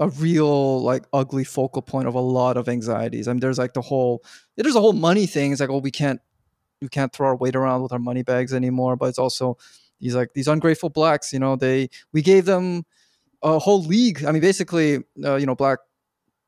[0.00, 3.28] a real like ugly focal point of a lot of anxieties.
[3.28, 4.24] I mean, there's like the whole
[4.56, 5.52] there's a whole money thing.
[5.52, 6.20] It's like, oh, we can't
[6.82, 8.96] we can't throw our weight around with our money bags anymore.
[8.96, 9.56] But it's also
[10.04, 11.32] these like these ungrateful blacks.
[11.32, 12.84] You know, they we gave them
[13.42, 14.24] a whole league.
[14.24, 15.78] I mean, basically, uh, you know, black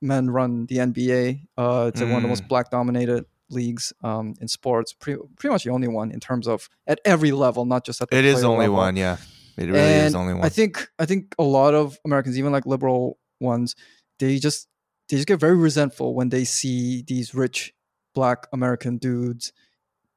[0.03, 1.41] men run the NBA.
[1.57, 2.49] Uh, it's like one of the most Mm.
[2.49, 4.93] black dominated leagues um, in sports.
[4.93, 8.11] Pretty, pretty much the only one in terms of at every level, not just at
[8.11, 8.77] the it is only level.
[8.77, 9.17] one, yeah.
[9.57, 10.45] It really and is only one.
[10.45, 13.75] I think I think a lot of Americans, even like liberal ones,
[14.19, 14.69] they just
[15.09, 17.73] they just get very resentful when they see these rich
[18.15, 19.53] black American dudes.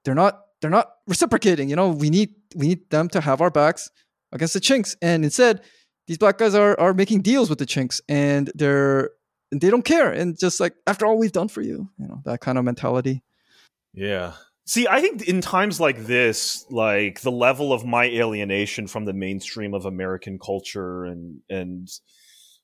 [0.04, 1.70] They're not they're not reciprocating.
[1.70, 3.90] You know, we need we need them to have our backs
[4.32, 5.62] against the chinks, and instead,
[6.08, 9.12] these black guys are are making deals with the chinks, and they're
[9.52, 12.42] they don't care, and just like after all we've done for you, you know that
[12.42, 13.24] kind of mentality.
[13.94, 14.34] Yeah.
[14.66, 19.14] See, I think in times like this, like the level of my alienation from the
[19.14, 21.90] mainstream of American culture and and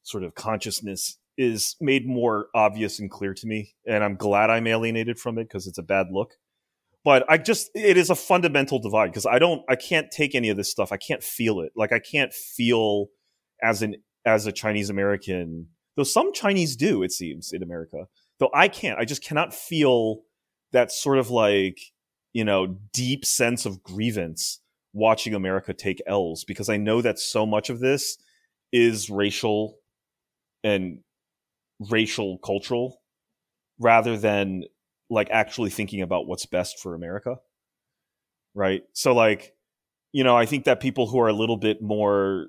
[0.03, 4.67] sort of consciousness is made more obvious and clear to me, and I'm glad I'm
[4.67, 6.35] alienated from it because it's a bad look.
[7.05, 10.49] But I just it is a fundamental divide because I don't I can't take any
[10.49, 10.91] of this stuff.
[10.91, 11.71] I can't feel it.
[11.75, 13.07] Like I can't feel
[13.63, 13.95] as an
[14.25, 18.07] as a Chinese American, though some Chinese do, it seems, in America.
[18.39, 18.99] Though I can't.
[18.99, 20.21] I just cannot feel
[20.73, 21.77] that sort of like,
[22.33, 24.59] you know, deep sense of grievance
[24.91, 28.17] watching America take L's because I know that so much of this
[28.73, 29.77] is racial
[30.63, 31.01] and
[31.79, 32.99] racial cultural
[33.79, 34.63] rather than
[35.15, 37.37] like actually thinking about what's best for America.
[38.53, 38.83] Right?
[38.93, 39.53] So like,
[40.11, 42.47] you know, I think that people who are a little bit more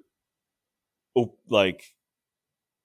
[1.49, 1.95] like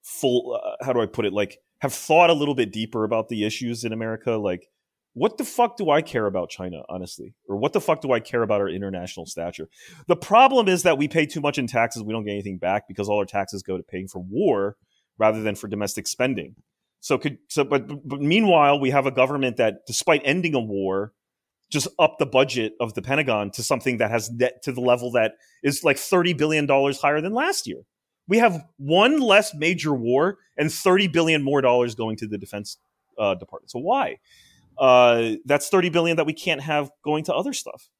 [0.02, 3.28] full uh, how do I put it like have thought a little bit deeper about
[3.28, 4.68] the issues in America like
[5.14, 7.34] what the fuck do I care about China, honestly?
[7.46, 9.68] Or what the fuck do I care about our international stature?
[10.06, 12.02] The problem is that we pay too much in taxes.
[12.02, 14.76] We don't get anything back because all our taxes go to paying for war
[15.18, 16.56] rather than for domestic spending.
[17.02, 21.12] So could so but, but meanwhile we have a government that despite ending a war
[21.68, 25.10] just up the budget of the Pentagon to something that has net to the level
[25.12, 25.32] that
[25.64, 27.82] is like 30 billion dollars higher than last year.
[28.28, 32.78] We have one less major war and 30 billion more dollars going to the defense
[33.18, 33.72] uh, department.
[33.72, 34.18] So why?
[34.78, 37.90] Uh, that's 30 billion that we can't have going to other stuff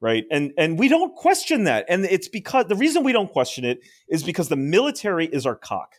[0.00, 3.64] right and and we don't question that and it's because the reason we don't question
[3.64, 5.94] it is because the military is our cock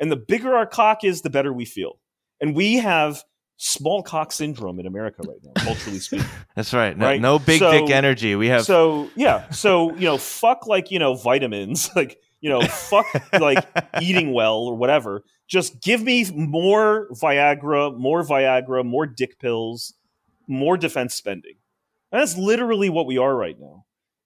[0.00, 1.98] and the bigger our cock is, the better we feel.
[2.40, 3.22] And we have
[3.56, 6.26] small cock syndrome in America right now, culturally speaking.
[6.56, 6.96] That's right.
[6.96, 7.20] No, right?
[7.20, 8.34] no big so, dick energy.
[8.34, 9.48] We have so yeah.
[9.50, 13.64] So you know, fuck like you know vitamins, like you know, fuck like
[14.00, 15.24] eating well or whatever.
[15.46, 19.94] Just give me more Viagra, more Viagra, more dick pills,
[20.46, 21.54] more defense spending.
[22.12, 23.84] And that's literally what we are right now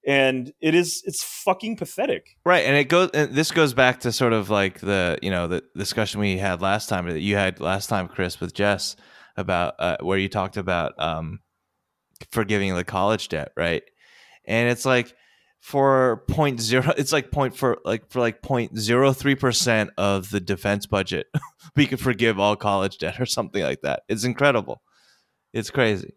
[0.09, 2.39] and it is it's fucking pathetic.
[2.45, 5.47] Right and it goes and this goes back to sort of like the you know
[5.47, 8.97] the discussion we had last time that you had last time chris with jess
[9.37, 11.41] about uh, where you talked about um
[12.33, 13.83] forgiving the college debt right?
[14.47, 15.15] And it's like
[15.61, 20.31] for point zero it's like point for like for like point zero three percent of
[20.31, 21.27] the defense budget
[21.77, 24.05] we could forgive all college debt or something like that.
[24.09, 24.81] It's incredible.
[25.53, 26.15] It's crazy.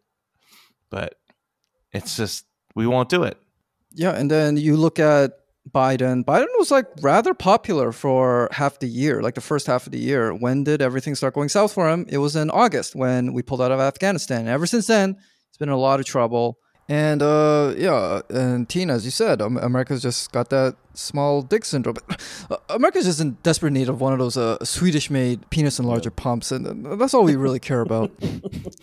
[0.90, 1.16] But
[1.92, 3.38] it's just we won't do it
[3.94, 5.32] yeah, and then you look at
[5.70, 6.26] Biden.
[6.26, 10.00] Biden was like rather popular for half the year, like the first half of the
[10.00, 10.34] year.
[10.34, 12.06] When did everything start going south for him?
[12.10, 14.48] It was in August when we pulled out of Afghanistan.
[14.48, 15.18] Ever since then,
[15.50, 16.58] it's been a lot of trouble.
[16.90, 21.96] And uh, yeah, and Tina, as you said, America's just got that small dick syndrome.
[22.50, 26.52] Uh, America's just in desperate need of one of those uh, Swedish-made penis enlarger pumps,
[26.52, 28.12] and that's all we really care about.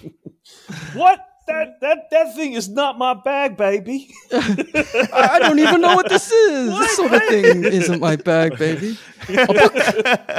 [0.94, 1.27] what?
[1.48, 4.08] That that that thing is not my bag, baby.
[4.32, 6.70] I don't even know what this is.
[6.70, 6.80] What?
[6.80, 8.96] This sort of thing isn't my bag, baby.
[9.28, 9.74] A book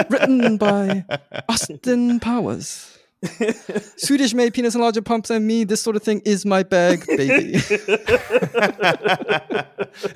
[0.09, 1.05] written by
[1.49, 2.97] Austin Powers.
[3.97, 5.65] Swedish made penis enlarger pumps and me.
[5.65, 7.55] This sort of thing is my bag, baby.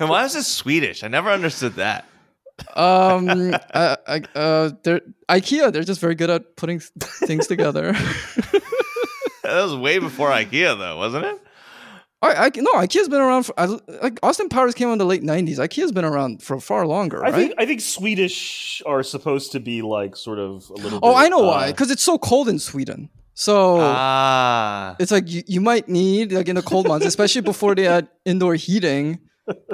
[0.00, 1.04] and why is it Swedish?
[1.04, 2.06] I never understood that.
[2.74, 5.72] Um, I, I, uh, they're IKEA.
[5.72, 7.94] They're just very good at putting things together
[9.44, 11.40] that was way before IKEA, though, wasn't it?
[12.24, 13.54] I, I no, IKEA's been around for
[14.02, 15.58] like Austin Powers came out in the late '90s.
[15.58, 17.18] IKEA's been around for far longer.
[17.18, 17.34] I right?
[17.34, 21.00] think I think Swedish are supposed to be like sort of a little.
[21.02, 21.70] Oh, bit, I know uh, why.
[21.70, 23.10] Because it's so cold in Sweden.
[23.34, 24.96] So ah.
[24.98, 28.08] it's like you, you might need like in the cold months, especially before they had
[28.24, 29.20] indoor heating.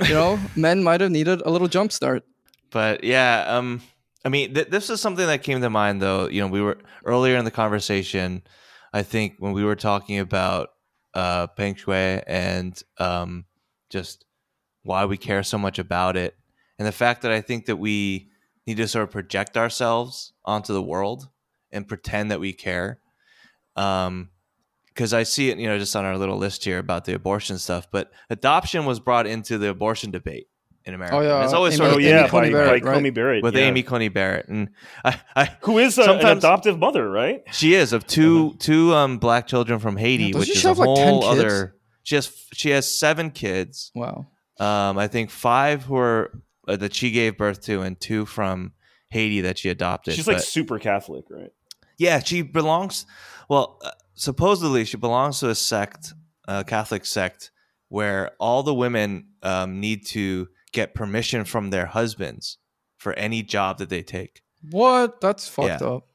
[0.03, 2.25] You know, men might have needed a little jump start.
[2.71, 3.83] But yeah, um,
[4.25, 6.29] I mean, th- this is something that came to mind though.
[6.29, 8.43] You know, we were earlier in the conversation
[8.93, 10.71] I think when we were talking about
[11.15, 13.45] uh, Peng Shuai and um,
[13.89, 14.25] just
[14.83, 16.37] why we care so much about it,
[16.79, 18.29] and the fact that I think that we
[18.67, 21.29] need to sort of project ourselves onto the world
[21.73, 23.01] and pretend that we care.
[23.77, 24.31] Um,
[24.87, 27.59] because I see it, you know, just on our little list here about the abortion
[27.59, 27.87] stuff.
[27.91, 30.49] But adoption was brought into the abortion debate
[30.91, 31.17] in America.
[31.17, 33.15] Oh yeah, it's always Amy, sort of oh, yeah, by, Barrett, by right?
[33.15, 33.63] Barrett with yeah.
[33.63, 34.71] Amy Coney Barrett, and
[35.05, 37.43] I, I who is a, an adoptive mother, right?
[37.53, 38.57] She is of 2 uh-huh.
[38.59, 41.77] two um black children from Haiti, yeah, which is a whole like other.
[42.03, 43.93] She has she has seven kids.
[43.95, 44.27] Wow.
[44.59, 48.73] Um, I think five who are uh, that she gave birth to, and two from
[49.09, 50.15] Haiti that she adopted.
[50.15, 51.53] She's but, like super Catholic, right?
[51.99, 53.07] Yeah, she belongs.
[53.49, 56.15] Well, uh, supposedly she belongs to a sect,
[56.47, 57.51] a Catholic sect,
[57.89, 62.59] where all the women um, need to get permission from their husbands
[62.99, 64.43] for any job that they take.
[64.71, 65.21] What?
[65.21, 65.89] That's fucked yeah.
[65.89, 66.07] up.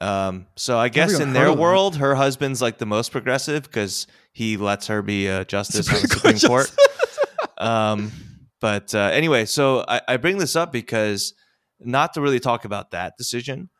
[0.00, 4.56] Um, so I guess in their world, her husband's like the most progressive because he
[4.56, 6.72] lets her be a justice on the Supreme Court.
[7.58, 8.10] um,
[8.60, 11.34] but uh, anyway, so I, I, bring this up because
[11.78, 13.70] not to really talk about that decision,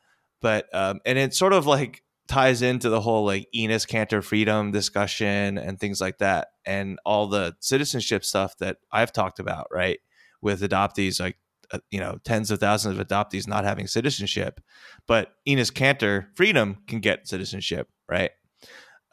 [0.41, 4.71] but um, and it sort of like ties into the whole like Enes Kanter Freedom
[4.71, 9.99] discussion and things like that, and all the citizenship stuff that I've talked about, right?
[10.43, 11.37] With adoptees, like
[11.73, 14.61] uh, you know, tens of thousands of adoptees not having citizenship,
[15.07, 18.31] but Enes Kanter Freedom can get citizenship, right?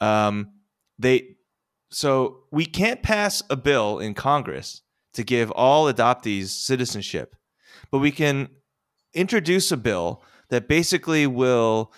[0.02, 0.52] Um,
[0.98, 1.38] they
[1.92, 4.82] so we can't pass a bill in Congress
[5.14, 7.36] to give all adoptees citizenship,
[7.92, 8.50] but we can
[9.14, 11.94] introduce a bill that basically will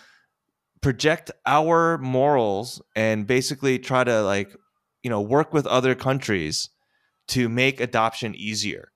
[0.81, 4.55] project our morals and basically try to like
[5.03, 6.69] you know work with other countries
[7.27, 8.91] to make adoption easier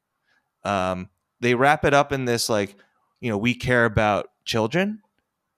[0.65, 1.09] um,
[1.39, 2.75] they wrap it up in this like
[3.19, 5.01] you know we care about children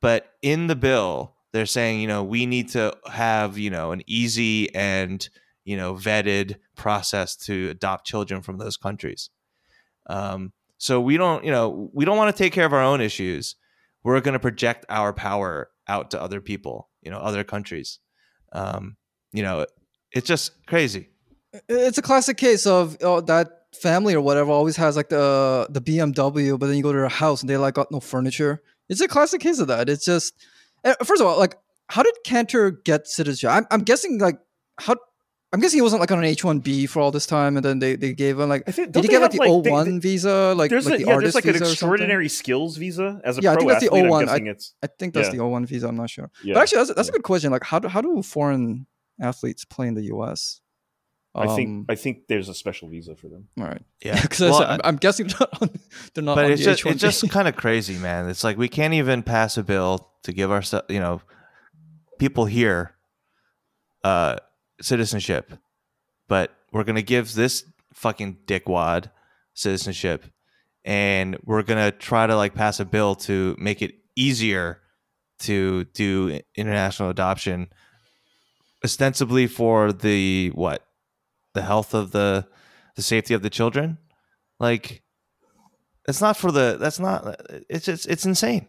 [0.01, 4.01] but in the bill they're saying you know we need to have you know an
[4.05, 5.30] easy and
[5.66, 9.30] you know vetted process to adopt children from those countries
[10.10, 13.01] um, so we don't you know we don't want to take care of our own
[13.01, 13.55] issues
[14.08, 17.99] we're going to project our power out to other people, you know, other countries.
[18.53, 18.97] Um,
[19.34, 19.66] you know,
[20.12, 21.10] it's just crazy.
[21.68, 25.82] It's a classic case of oh, that family or whatever always has like the the
[25.82, 28.61] BMW, but then you go to their house and they like got no furniture.
[28.89, 29.89] It's a classic case of that.
[29.89, 30.34] It's just
[30.84, 31.55] eh, first of all, like
[31.89, 33.51] how did Kanter get citizenship?
[33.51, 34.39] I'm, I'm guessing like
[34.80, 34.95] how
[35.53, 37.63] I'm guessing he wasn't like on an H one B for all this time, and
[37.63, 40.01] then they, they gave him like I think, did he get like the O one
[40.01, 40.53] visa?
[40.55, 43.41] Like there's like a, the yeah, artist there's like an extraordinary skills visa as a
[43.41, 44.28] yeah, pro I think that's the O one.
[44.28, 45.36] I, I think that's yeah.
[45.36, 45.88] the O one visa.
[45.88, 47.11] I'm not sure, yeah, but actually that's, that's yeah.
[47.11, 47.51] a good question.
[47.51, 48.88] Like how do how do foreign
[49.22, 50.11] athletes play in the
[51.38, 51.50] U.S.?
[51.52, 53.48] I think Um, I think there's a special visa for them.
[53.60, 53.82] all right.
[54.04, 55.70] Yeah, because Well, I'm, I'm guessing they're not on,
[56.14, 58.30] they're not but on it's the just it's just kind of crazy, man.
[58.30, 61.22] It's like we can't even pass a bill to give our you know
[62.20, 62.96] people here
[64.04, 64.38] uh
[64.82, 65.54] citizenship,
[66.28, 69.12] but we're gonna give this fucking dickwad
[69.54, 70.26] citizenship,
[70.86, 74.82] and we're gonna try to like pass a bill to make it easier
[75.40, 77.68] to do international adoption,
[78.84, 80.84] ostensibly for the what
[81.58, 82.30] the health of the
[82.95, 83.97] the safety of the children
[84.60, 84.86] like
[86.10, 87.20] it's not for the that's not
[87.74, 88.66] it's just it's insane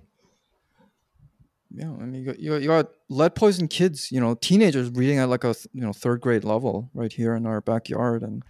[1.70, 4.88] yeah, I mean, you got, you got, you got lead poisoned kids, you know, teenagers
[4.90, 8.42] reading at like a you know third grade level right here in our backyard, and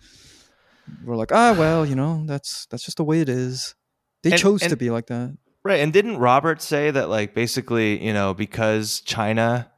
[1.04, 3.74] we're like, ah, well, you know, that's that's just the way it is.
[4.22, 5.36] They And- chose to be like that.
[5.64, 9.70] right and didn't robert say that like basically you know because china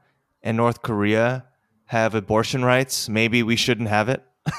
[0.43, 1.47] and north korea
[1.87, 4.23] have abortion rights maybe we shouldn't have it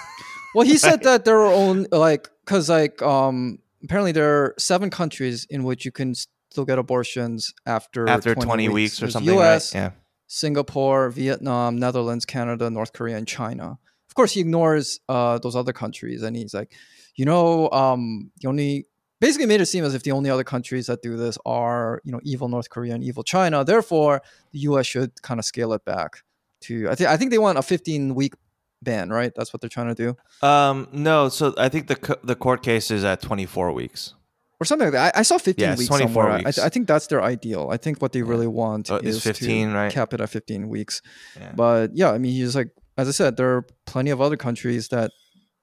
[0.54, 4.90] Well, he said that there are only like because like um apparently there are seven
[4.90, 9.34] countries in which you can still get abortions after after 20, weeks, or There's something
[9.34, 9.92] U.S., right yeah
[10.34, 13.78] Singapore, Vietnam, Netherlands, Canada, North Korea, and China.
[14.08, 16.72] Of course, he ignores uh, those other countries, and he's like,
[17.16, 18.86] you know, um, the only
[19.20, 22.14] basically made it seem as if the only other countries that do this are, you
[22.14, 23.66] know, evil North Korea and evil China.
[23.66, 24.22] Therefore,
[24.54, 24.86] the U.S.
[24.86, 26.24] should kind of scale it back
[26.62, 26.90] to.
[26.90, 28.34] I think I think they want a 15 week
[28.82, 29.32] ban, right?
[29.36, 32.62] That's what they're trying to do, um no so i think the co- the court
[32.64, 34.14] case is at 24 weeks
[34.60, 35.16] or something like that.
[35.16, 36.30] I, I saw 15 Yeah, it's weeks 24 somewhere.
[36.34, 36.60] I, weeks.
[36.60, 37.70] I think that's their ideal.
[37.72, 39.92] I think what they really want Oh, is 15, to right?
[39.92, 41.02] cap it at 15 weeks.
[41.40, 41.52] yeah.
[41.56, 44.90] But yeah, I mean, he's like, as I said, there are plenty of other countries
[44.90, 45.10] that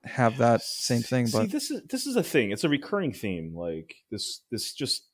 [0.03, 1.29] have that same thing.
[1.29, 2.51] See, But this is this is a thing.
[2.51, 3.55] It's a recurring theme.
[3.55, 5.07] Like this this just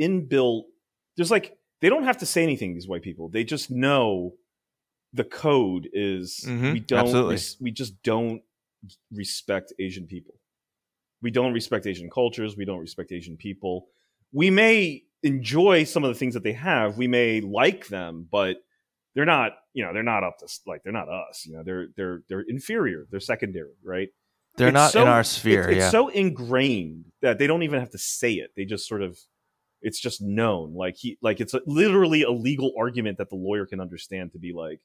[0.00, 0.64] inbuilt.
[1.16, 2.74] There's like they don't have to say anything.
[2.74, 3.28] These white people.
[3.28, 4.34] They just know
[5.14, 8.42] the code is Mhm, we don't res- we just don't
[9.12, 10.34] respect Asian people.
[11.22, 12.56] We don't respect Asian cultures.
[12.56, 13.88] We don't respect Asian people.
[14.32, 16.98] We may enjoy some of the things that they have.
[16.98, 18.58] We may like them, but
[19.14, 19.52] they're not.
[19.72, 21.46] You know, they're not up to like they're not us.
[21.46, 23.06] You know, they're they're they're inferior.
[23.10, 24.08] They're secondary, right?
[24.56, 27.62] they're it's not so- in our it- sphere it's yeah so ingrained that they don't
[27.64, 28.50] even have to say it.
[28.56, 29.18] They just sort of,
[29.82, 30.74] it's just known.
[30.74, 34.38] Like he, like it's a, literally a legal argument that the lawyer can understand to
[34.38, 34.80] be like,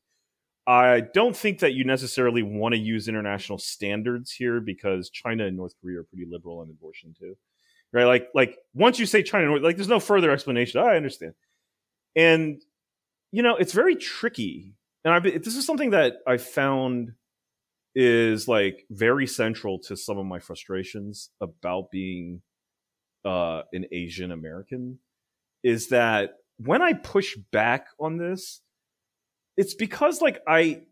[0.69, 5.57] I don't think that you necessarily want to use international standards here because China and
[5.57, 7.35] North Korea are pretty liberal on abortion too,
[7.91, 8.05] right?
[8.05, 10.79] Like, like once you say China, like there's no further explanation.
[10.79, 11.33] I understand,
[12.15, 12.61] and
[13.31, 14.75] you know it's very tricky.
[15.03, 17.13] And I this is something that I found
[17.95, 22.43] is like very central to some of my frustrations about being
[23.25, 24.99] uh, an Asian American
[25.63, 28.61] is that when I push back on this,
[29.59, 30.83] it's because like I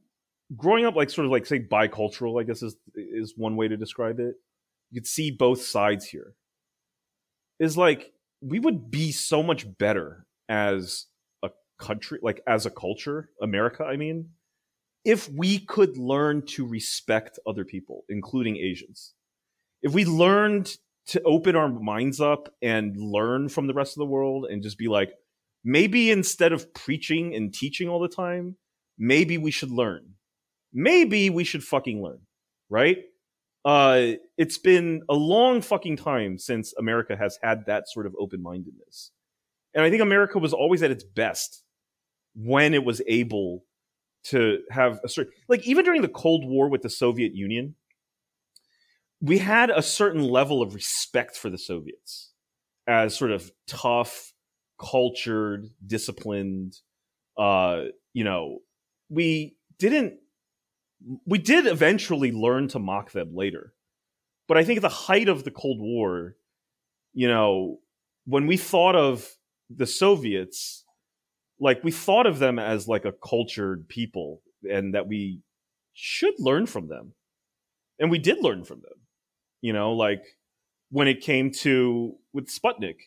[0.57, 3.77] growing up like sort of like say bicultural, I guess is is one way to
[3.77, 4.35] describe it.
[4.91, 6.33] You could see both sides here.
[7.59, 8.11] Is like
[8.41, 11.05] we would be so much better as
[11.43, 11.49] a
[11.79, 14.31] country, like as a culture, America, I mean,
[15.05, 19.13] if we could learn to respect other people, including Asians,
[19.81, 20.75] if we learned
[21.07, 24.77] to open our minds up and learn from the rest of the world and just
[24.77, 25.13] be like,
[25.67, 28.55] maybe instead of preaching and teaching all the time,
[28.97, 30.13] maybe we should learn.
[30.73, 32.21] Maybe we should fucking learn,
[32.69, 32.99] right?
[33.65, 38.41] Uh, it's been a long fucking time since America has had that sort of open
[38.41, 39.11] mindedness.
[39.73, 41.63] And I think America was always at its best
[42.33, 43.65] when it was able
[44.27, 47.75] to have a certain, like, even during the Cold War with the Soviet Union,
[49.19, 52.31] we had a certain level of respect for the Soviets
[52.87, 54.31] as sort of tough,
[54.79, 56.75] cultured, disciplined.
[57.37, 58.59] Uh, you know,
[59.09, 60.15] we didn't.
[61.25, 63.73] We did eventually learn to mock them later,
[64.47, 66.35] but I think at the height of the Cold War,
[67.13, 67.77] you know,
[68.25, 69.29] when we thought of
[69.69, 70.83] the Soviets,
[71.59, 75.41] like we thought of them as like a cultured people, and that we
[75.93, 77.13] should learn from them,
[77.99, 78.99] and we did learn from them.
[79.61, 80.23] You know, like
[80.89, 82.97] when it came to with Sputnik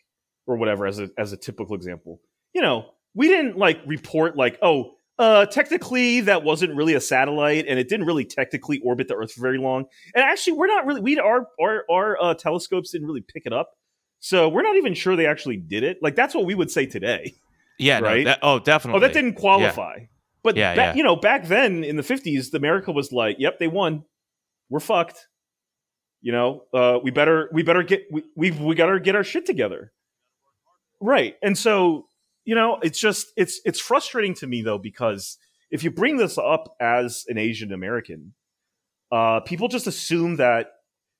[0.52, 2.20] or whatever as a as a typical example.
[2.52, 7.66] You know, we didn't like report like, oh, uh, technically that wasn't really a satellite
[7.68, 9.84] and it didn't really technically orbit the Earth for very long.
[10.14, 13.52] And actually, we're not really we our our our uh, telescopes didn't really pick it
[13.52, 13.70] up,
[14.18, 15.98] so we're not even sure they actually did it.
[16.02, 17.34] Like that's what we would say today.
[17.78, 18.24] Yeah, right.
[18.24, 18.98] No, that, oh, definitely.
[18.98, 19.94] Oh, that didn't qualify.
[19.98, 20.06] Yeah.
[20.42, 20.94] But Yeah, back, yeah.
[20.96, 24.04] you know, back then in the fifties, America was like, "Yep, they won.
[24.68, 25.26] We're fucked."
[26.22, 29.24] You know, uh, we better we better get we we, we got to get our
[29.24, 29.92] shit together,
[31.00, 31.36] right?
[31.42, 32.06] And so
[32.44, 35.38] you know, it's just it's it's frustrating to me though because
[35.70, 38.34] if you bring this up as an Asian American,
[39.12, 40.72] uh, people just assume that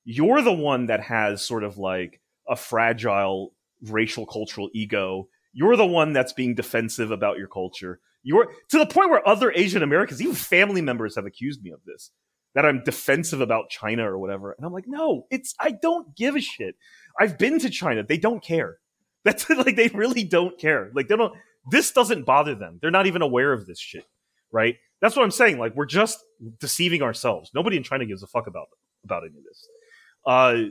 [0.04, 5.28] you're the one that has sort of like a fragile racial cultural ego.
[5.52, 8.00] You're the one that's being defensive about your culture.
[8.22, 11.80] You're to the point where other Asian Americans, even family members, have accused me of
[11.84, 12.10] this
[12.54, 14.50] that I'm defensive about China or whatever.
[14.50, 16.74] And I'm like, no, it's I don't give a shit.
[17.20, 18.02] I've been to China.
[18.02, 18.78] They don't care.
[19.24, 20.90] That's like they really don't care.
[20.94, 21.34] Like they don't.
[21.70, 22.78] This doesn't bother them.
[22.80, 24.04] They're not even aware of this shit,
[24.50, 24.76] right?
[25.00, 25.58] That's what I'm saying.
[25.58, 26.18] Like we're just
[26.58, 27.50] deceiving ourselves.
[27.54, 28.68] Nobody in China gives a fuck about
[29.04, 29.68] about any of this.
[30.26, 30.70] Uh,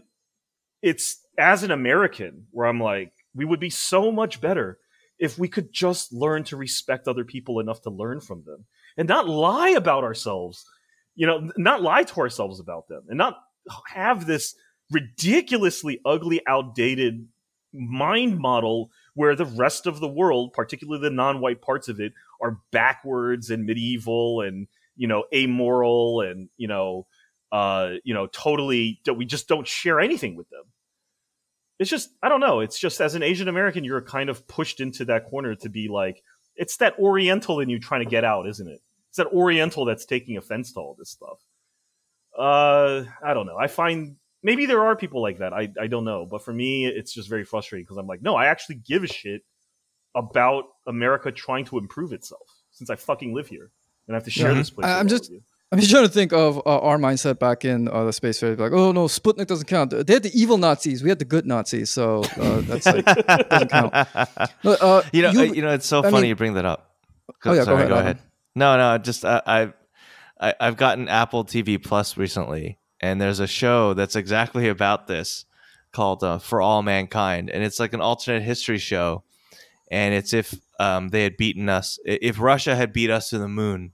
[0.82, 4.80] it's as an American where I'm like, we would be so much better
[5.20, 8.66] if we could just learn to respect other people enough to learn from them
[8.98, 10.66] and not lie about ourselves.
[11.16, 13.38] You know, not lie to ourselves about them and not
[13.88, 14.56] have this
[14.90, 17.28] ridiculously ugly, outdated
[17.74, 22.60] mind model where the rest of the world, particularly the non-white parts of it, are
[22.72, 27.06] backwards and medieval and you know amoral and you know
[27.52, 30.64] uh you know totally we just don't share anything with them.
[31.80, 32.60] It's just I don't know.
[32.60, 35.88] It's just as an Asian American, you're kind of pushed into that corner to be
[35.88, 36.22] like
[36.56, 38.82] it's that Oriental in you trying to get out, isn't it?
[39.10, 41.40] It's that Oriental that's taking offense to all this stuff.
[42.38, 43.58] Uh, I don't know.
[43.58, 45.54] I find maybe there are people like that.
[45.54, 46.26] I, I don't know.
[46.30, 49.08] But for me, it's just very frustrating because I'm like, no, I actually give a
[49.08, 49.42] shit
[50.16, 53.72] about America trying to improve itself since I fucking live here
[54.08, 54.58] and I have to share Yeah.
[54.58, 54.86] this place.
[54.86, 55.42] I- with I'm just- you.
[55.72, 58.56] I'm just trying to think of uh, our mindset back in uh, the space fair.
[58.56, 59.92] Like, oh no, Sputnik doesn't count.
[59.92, 61.04] They had the evil Nazis.
[61.04, 61.92] We had the good Nazis.
[61.92, 63.06] So uh, that's like,
[63.50, 63.94] doesn't count.
[64.64, 66.56] No, uh, you know, you- uh, you know, it's so I funny mean- you bring
[66.56, 66.90] that up.
[67.46, 68.18] Oh, yeah, go Sorry, ahead,
[68.56, 69.72] No, no, just uh, I,
[70.42, 75.46] I, I've gotten Apple TV Plus recently, and there's a show that's exactly about this
[75.92, 79.24] called uh, For All Mankind, and it's like an alternate history show,
[79.92, 83.48] and it's if um, they had beaten us, if Russia had beat us to the
[83.48, 83.94] moon,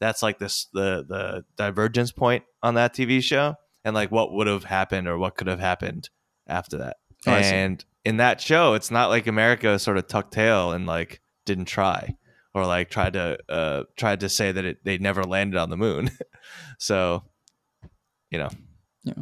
[0.00, 4.46] that's like this the the divergence point on that TV show, and like what would
[4.46, 6.10] have happened or what could have happened
[6.46, 6.96] after that.
[7.26, 11.20] Oh, and in that show, it's not like America sort of tucked tail and like
[11.44, 12.16] didn't try
[12.54, 15.76] or like tried to uh tried to say that it they never landed on the
[15.76, 16.10] moon.
[16.78, 17.24] so,
[18.30, 18.48] you know,
[19.04, 19.14] Yeah.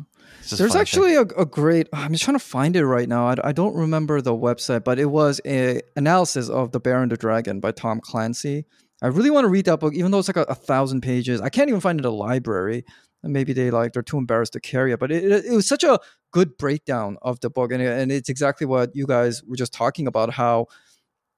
[0.50, 1.88] There's actually a, a great.
[1.92, 3.28] I'm just trying to find it right now.
[3.28, 7.10] I, I don't remember the website, but it was a analysis of the Bear and
[7.10, 8.64] the Dragon by Tom Clancy.
[9.02, 11.40] I really want to read that book, even though it's like a, a thousand pages.
[11.40, 12.84] I can't even find it in a library.
[13.22, 15.00] And maybe they like they're too embarrassed to carry it.
[15.00, 15.98] But it, it, it was such a
[16.32, 19.72] good breakdown of the book, and it, and it's exactly what you guys were just
[19.72, 20.32] talking about.
[20.34, 20.66] How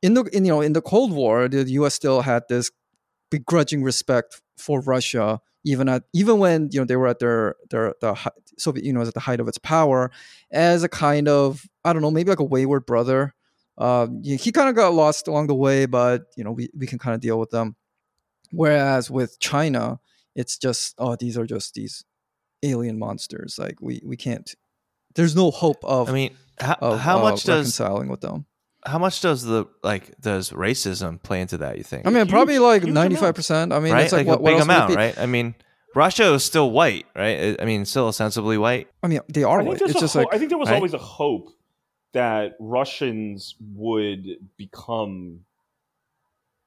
[0.03, 1.95] in the in, you know in the Cold War, the U.S.
[1.95, 2.71] still had this
[3.31, 7.95] begrudging respect for Russia, even at even when you know they were at their their
[8.01, 8.15] the
[8.59, 10.11] Soviet Union was at the height of its power,
[10.51, 13.35] as a kind of I don't know maybe like a wayward brother.
[13.77, 16.99] Um, he, kind of got lost along the way, but you know we we can
[16.99, 17.77] kind of deal with them.
[18.51, 20.01] Whereas with China,
[20.35, 22.05] it's just oh these are just these
[22.63, 23.59] alien monsters.
[23.59, 24.53] Like we we can't.
[25.15, 28.47] There's no hope of I mean, how, of how uh, much does reconciling with them.
[28.89, 31.79] How much does the like does racism play into that?
[31.79, 32.07] You think?
[32.07, 33.27] I mean, Huge- probably like huge ninety amount.
[33.27, 33.73] five percent.
[33.73, 35.19] I mean, right, it's like, like, what, a big else amount, right?
[35.19, 35.55] I mean,
[35.95, 37.57] Russia is still white, right?
[37.59, 38.89] I I mean, still ostensibly white.
[39.03, 39.91] I mean, they are I think, white.
[39.91, 40.77] It's just ho- like I think there was right?
[40.77, 41.51] always a hope
[42.13, 44.27] that Russians would
[44.57, 45.41] become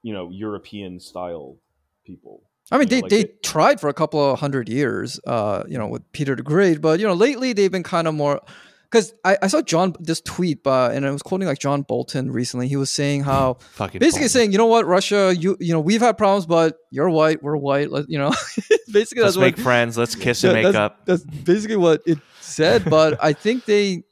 [0.03, 1.57] you know European style
[2.05, 2.41] people.
[2.74, 5.19] I mean, You know, they, like they they- tried for a couple of hundred years,
[5.28, 8.13] uh, you know, with Peter the Great, but you know, lately they've been kind of
[8.13, 8.41] more.
[8.92, 12.30] Because I, I saw John this tweet, but and I was quoting like John Bolton
[12.30, 12.68] recently.
[12.68, 14.30] He was saying how Fucking basically Bolton.
[14.30, 17.56] saying, you know what, Russia, you you know, we've had problems, but you're white, we're
[17.56, 17.89] white.
[17.89, 18.32] Let, you know,
[18.92, 19.98] basically let's that's make what friends.
[19.98, 21.06] Let's kiss and that- make that's, up.
[21.06, 22.84] That's basically what it said.
[22.89, 24.04] But I think they,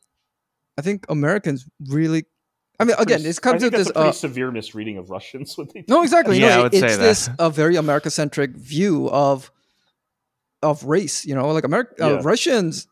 [0.77, 2.23] I think Americans really.
[2.79, 3.89] I mean, again, pretty- it's come I to this.
[3.89, 5.53] a pretty uh, severe misreading of Russians.
[5.57, 6.39] What they no, exactly.
[6.39, 9.51] Yeah, I no, would it- say it's this a very America-centric view of
[10.63, 11.25] of race.
[11.25, 12.05] You know, like America, Yeah.
[12.05, 12.87] uh, Russians.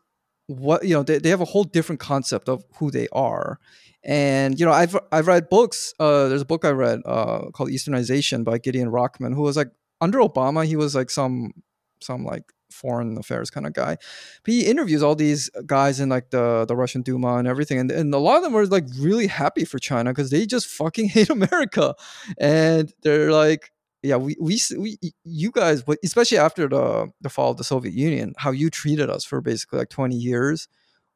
[0.48, 3.60] What you know, they, they have a whole different concept of who they are,
[4.02, 5.94] and you know, I've I've read books.
[6.00, 9.68] Uh, there's a book I read uh, called Easternization by Gideon Rachman, who was like
[10.00, 11.52] under Obama, he was like some
[12.00, 13.96] some like foreign affairs kind of guy.
[14.44, 17.90] But he interviews all these guys in like the the Russian Duma and everything, and,
[17.90, 21.08] and a lot of them were like really happy for China because they just fucking
[21.16, 21.94] hate America,
[22.38, 23.72] and they're like,
[24.02, 27.94] yeah, we we we you guys, but especially after the the fall of the Soviet
[27.94, 30.68] Union, how you treated us for basically like twenty years,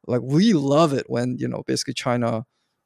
[0.07, 2.45] like we love it when you know basically China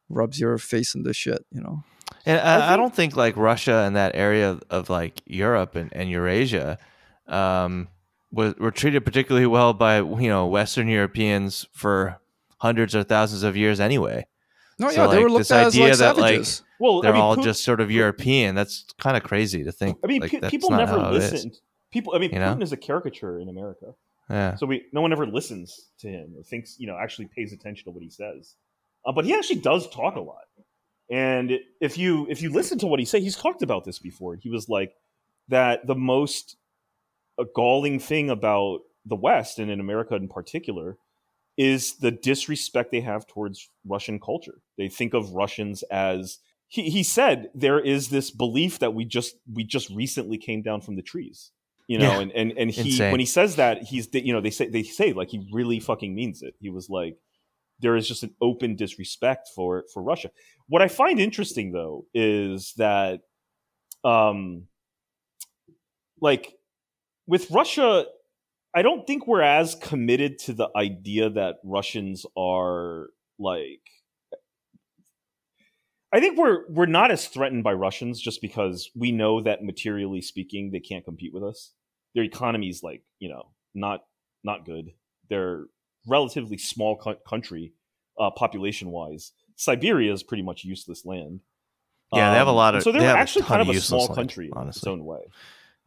[0.09, 1.83] rubs your face in this shit, you know.
[2.25, 5.77] And I, I, think- don't think like Russia and that area of, of like Europe
[5.77, 6.79] and, and Eurasia
[7.27, 7.89] um,
[8.31, 12.21] was, were treated particularly well by you know Western Europeans for
[12.59, 14.27] hundreds or thousands of years anyway.
[14.79, 16.63] No, So, yeah, they were looked this at as idea like that, like, savages.
[16.81, 18.55] Well, They're I mean, all Putin- just sort of European.
[18.55, 19.99] That's kind of crazy to think.
[20.05, 21.33] I mean, like, pe- people never how it is.
[21.33, 21.59] listened.
[21.91, 22.55] People, I mean, You know?
[22.55, 23.95] Putin is a caricature in America,
[24.29, 24.57] Yeah.
[24.57, 27.85] so we no one ever listens to him or thinks, you know, actually pays attention
[27.85, 28.55] to what he says.
[29.05, 30.45] Uh, but he actually does talk a lot.
[31.09, 34.35] And if you if you listen to what he say, he's talked about this before.
[34.35, 34.95] He was like
[35.49, 36.57] that the most
[37.55, 40.97] galling thing about the West and in America in particular
[41.57, 44.61] is the disrespect they have towards Russian culture.
[44.77, 46.39] They think of Russians as
[46.69, 50.81] he, he said there is this belief that we just we just recently came down
[50.81, 51.53] from the trees.
[51.89, 52.21] You know, Yeah.
[52.21, 53.13] and, and and he Insane.
[53.13, 56.15] when he says that he's you know they say they say like he really fucking
[56.15, 56.55] means it.
[56.61, 57.17] He was like
[57.79, 60.31] there is just an open disrespect for for Russia.
[60.69, 63.21] What I find interesting though is that
[64.03, 64.65] um
[66.21, 66.55] like
[67.27, 68.07] with Russia
[68.75, 73.07] I don't think we're as committed to the idea that Russians are
[73.39, 73.81] like
[76.17, 80.23] I think we're we're not as threatened by Russians just because we know that materially
[80.23, 81.73] speaking they can't compete with us.
[82.15, 84.01] Their economy is like, you know, not
[84.43, 84.93] not good.
[85.29, 85.65] They're
[86.07, 87.75] relatively small co- country
[88.19, 89.33] uh, population wise.
[89.57, 91.41] Siberia is pretty much useless land.
[92.15, 93.81] Yeah, they have a Um, lot of- So they're they have actually kind of a
[93.81, 95.21] small land, country in its own way.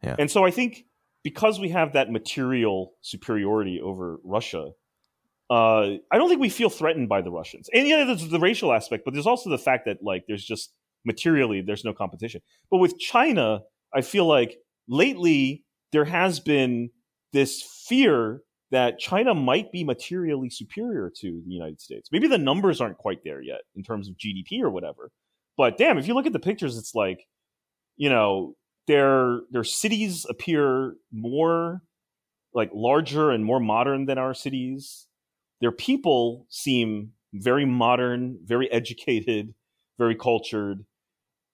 [0.04, 0.16] Yeah.
[0.18, 0.84] And so I think
[1.24, 4.72] because we have that material superiority over Russia,
[5.50, 7.68] uh, I don't think we feel threatened by the Russians.
[7.74, 10.72] And yeah, there's the racial aspect, but there's also the fact that like there's just
[11.04, 12.40] materially there's no competition.
[12.70, 13.60] But with China,
[13.94, 16.90] I feel like lately there has been
[17.32, 22.08] this fear that China might be materially superior to the United States.
[22.12, 25.10] Maybe the numbers aren't quite there yet in terms of GDP or whatever.
[25.56, 27.26] But damn, if you look at the pictures, it's like,
[27.96, 28.54] you know,
[28.86, 31.82] their their cities appear more
[32.54, 35.06] like larger and more modern than our cities.
[35.60, 39.54] Their people seem very modern, very educated,
[39.98, 40.84] very cultured.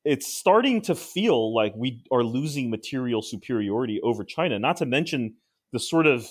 [0.05, 5.35] It's starting to feel like we are losing material superiority over China, not to mention
[5.73, 6.29] the sort of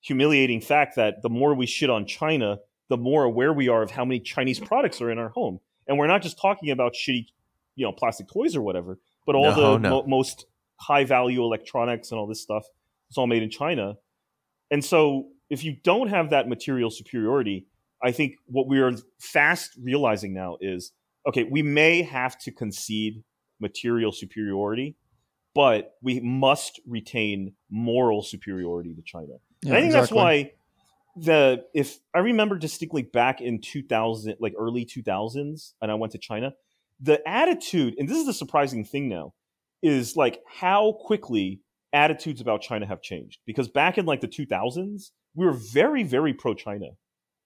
[0.00, 2.58] humiliating fact that the more we shit on China,
[2.88, 5.60] the more aware we are of how many Chinese products are in our home.
[5.86, 7.26] And we're not just talking about shitty,
[7.76, 9.90] you know, plastic toys or whatever, but all No, the no.
[9.90, 10.46] mo- most
[10.76, 12.64] high value electronics and all this stuff.
[13.08, 13.94] It's all made in China.
[14.72, 17.66] And so if you don't have that material superiority,
[18.02, 20.92] I think what we are fast realizing now is
[21.28, 23.22] okay, we may have to concede
[23.60, 24.96] material superiority,
[25.54, 29.34] but we must retain moral superiority to China.
[29.62, 30.52] Yeah, I think that's why
[31.16, 36.18] the if I remember distinctly back in 2000 like early 2000s and I went to
[36.18, 36.54] China,
[36.98, 39.34] the attitude and this is the surprising thing now
[39.82, 41.60] is like how quickly
[41.92, 46.32] attitudes about China have changed because back in like the 2000s we were very very
[46.32, 46.86] pro China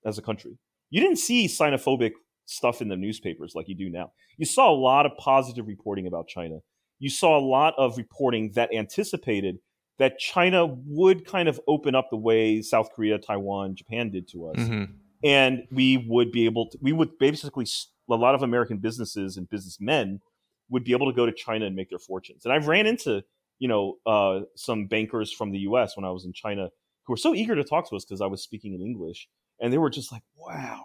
[0.05, 0.59] as a country.
[0.91, 2.13] You didn't see xenophobic
[2.45, 4.13] stuff in the newspapers like you do now.
[4.39, 6.59] You saw a lot of positive reporting about China.
[6.99, 9.59] You saw a lot of reporting that anticipated
[9.99, 14.49] that China would kind of open up the way South Korea, Taiwan, Japan did to
[14.49, 14.95] us, Mhm.
[15.25, 16.79] and we would be able to.
[16.81, 17.67] We would basically
[18.09, 20.21] a lot of American businesses and businessmen
[20.69, 22.45] would be able to go to China and make their fortunes.
[22.45, 23.25] And I've ran into
[23.59, 25.97] you know uh, some bankers from the U.S.
[25.97, 26.69] when I was in China
[27.05, 29.29] who were so eager to talk to us because I was speaking in English,
[29.61, 30.85] and they were just like, "Wow."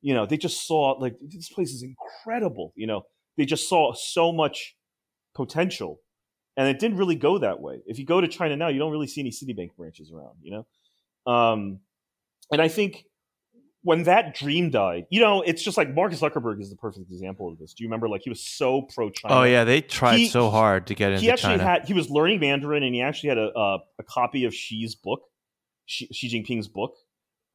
[0.00, 2.72] You know, they just saw like this place is incredible.
[2.76, 3.02] You know,
[3.36, 4.76] they just saw so much
[5.34, 6.00] potential.
[6.56, 7.80] And it didn't really go that way.
[7.86, 10.50] If you go to China now, you don't really see any Citibank branches around, you
[10.50, 11.32] know?
[11.32, 11.78] Um,
[12.50, 13.04] and I think
[13.88, 17.50] when that dream died, you know, it's just like Marcus Zuckerberg is the perfect example
[17.50, 17.72] of this.
[17.72, 18.06] Do you remember?
[18.06, 19.34] Like he was so pro China.
[19.34, 21.64] Oh yeah, they tried He- so hard to get into he actually China.
[21.64, 24.94] had he was learning Mandarin and he actually had a a, a copy of Xi's
[24.94, 25.22] book,
[25.86, 26.92] Xi, Xi Jinping's book,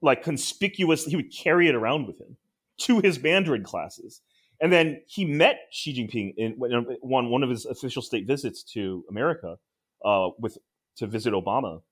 [0.02, 1.06] like conspicuous.
[1.06, 2.36] He would carry it around with him
[2.80, 4.22] to his Mandarin classes,
[4.60, 9.06] and then he met Xi Jinping in one one of his official state visits to
[9.08, 9.58] America,
[10.04, 10.58] uh, with
[10.98, 11.84] to visit Obama,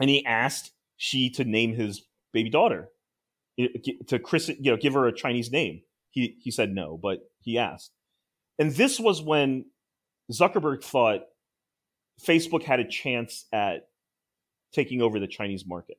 [0.00, 2.02] and he asked Xi to name his
[2.32, 2.88] baby daughter,
[4.06, 5.82] to Chris, you know, give her a Chinese name.
[6.10, 7.92] He he said no, but he asked,
[8.58, 9.66] and this was when
[10.32, 11.22] Zuckerberg thought
[12.20, 13.88] Facebook had a chance at
[14.72, 15.98] taking over the Chinese market.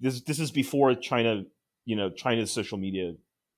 [0.00, 1.44] This this is before China,
[1.84, 3.14] you know, China's social media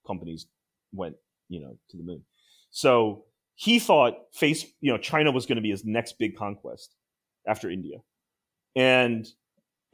[0.07, 0.47] companies
[0.93, 1.17] went,
[1.49, 2.23] you know, to the moon.
[2.71, 3.25] So
[3.55, 6.95] he thought face, you know, China was going to be his next big conquest
[7.47, 7.99] after India,
[8.75, 9.27] and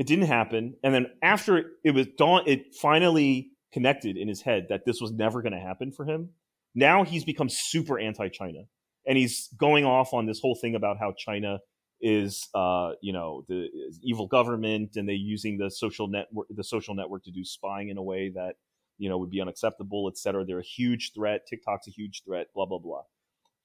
[0.03, 0.75] it didn't happen.
[0.83, 5.13] And then after it was dawn, it finally connected in his head that this was
[5.13, 6.31] never going to happen for him.
[6.75, 8.63] Now he's become super anti-China
[9.07, 11.61] and he's going off on this whole thing about how China
[12.01, 13.69] is, uh, you know, the
[14.03, 17.97] evil government, and they're using the social network, the social network, to do spying in
[17.97, 18.57] a way that
[18.99, 20.45] you know would be unacceptable, et cetera.
[20.45, 21.47] They're a huge threat.
[21.49, 22.49] TikTok's a huge threat.
[22.57, 23.03] Blah blah blah.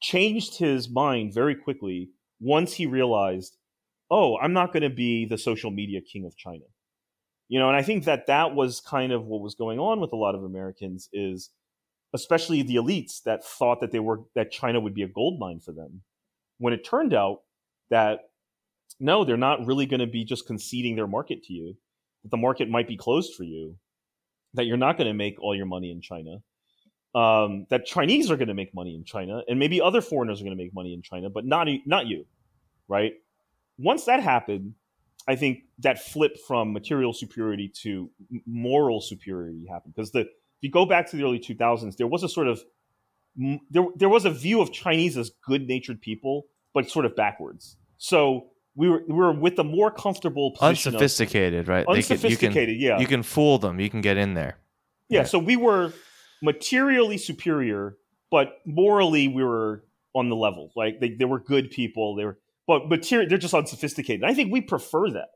[0.03, 3.56] Changed his mind very quickly once he realized,
[4.09, 6.63] oh, I'm not going to be the social media king of China.
[7.49, 10.11] You know, and I think that that was kind of what was going on with
[10.11, 11.49] a lot of Americans is
[12.13, 15.59] especially the elites that thought that they were that China would be a gold mine
[15.59, 16.01] for them.
[16.57, 17.41] When it turned out
[17.89, 18.19] that
[18.99, 21.77] no, they're not really going to be just conceding their market to you,
[22.23, 23.77] that the market might be closed for you,
[24.55, 26.37] that you're not going to make all your money in China,
[27.13, 30.43] um, that Chinese are going to make money in China, and maybe other foreigners are
[30.43, 32.25] going to make money in China, but not not you,
[32.87, 33.13] right?
[33.77, 34.73] Once that happened,
[35.27, 38.09] I think that flip from material superiority to
[38.45, 40.27] moral superiority happened because the if
[40.61, 42.63] you go back to the early 2000s, there was a sort of
[43.69, 47.77] there there was a view of Chinese as good-natured people, but sort of backwards.
[47.97, 51.85] So we were we were with the more comfortable position of Unsophisticated, right?
[51.85, 53.79] Can- unsophisticated, you can, yeah, You can fool them.
[53.79, 54.57] You can get in there.
[55.09, 55.19] yeah.
[55.19, 55.25] yeah.
[55.25, 55.93] So we were
[56.41, 57.97] materially superior,
[58.31, 60.71] but morally we were on the level.
[60.75, 62.15] Like they, they were good people.
[62.15, 64.21] They were, but they're just unsophisticated.
[64.21, 65.29] And I think we prefer that.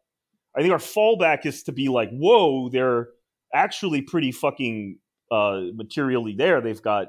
[0.56, 3.08] I think our fallback is to be like, whoa, they're
[3.54, 4.98] actually pretty fucking
[5.32, 6.62] uh, materially there.
[6.62, 7.08] They've got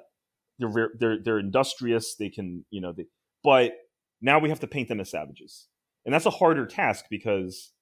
[0.58, 2.14] they're they're they're industrious.
[2.14, 3.06] They can you know they,
[3.42, 3.72] but
[4.20, 5.66] now we have to paint them as savages,
[6.04, 7.72] and that's a harder task because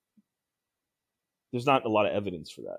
[1.52, 2.78] there's not a lot of evidence for that.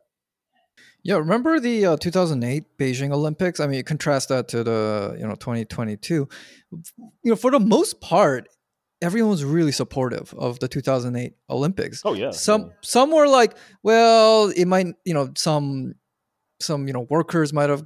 [1.04, 3.60] Yeah, remember the uh, 2008 Beijing Olympics?
[3.60, 6.28] I mean, contrast that to the you know 2022.
[6.72, 6.90] You
[7.24, 8.48] know, for the most part,
[9.02, 12.02] everyone was really supportive of the 2008 Olympics.
[12.06, 12.68] Oh yeah, some yeah.
[12.82, 15.96] some were like, well, it might you know some
[16.60, 17.84] some you know workers might have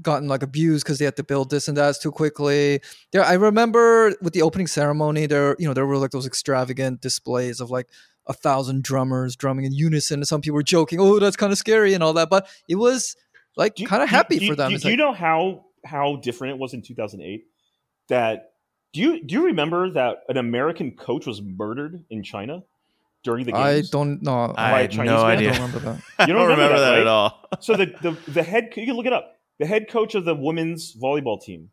[0.00, 2.80] gotten like abused because they had to build this and that too quickly.
[3.12, 7.00] There, I remember with the opening ceremony, there you know there were like those extravagant
[7.00, 7.88] displays of like
[8.26, 11.58] a thousand drummers drumming in unison, and some people were joking, "Oh, that's kind of
[11.58, 12.30] scary" and all that.
[12.30, 13.16] But it was
[13.56, 14.70] like kind of happy do for them.
[14.70, 17.44] Do, It's do you know how how different it was in 2008?
[18.08, 18.51] That
[18.92, 22.62] do you do you remember that an American coach was murdered in China
[23.24, 23.88] during the games?
[23.88, 24.52] I don't know.
[24.56, 25.26] I By had Chinese no man?
[25.26, 26.02] I don't remember that.
[26.28, 27.00] You don't don't remember remember that, that, right?
[27.00, 27.48] at all.
[27.60, 29.36] So the, the the head you can look it up.
[29.58, 31.70] The head coach of the women's volleyball team,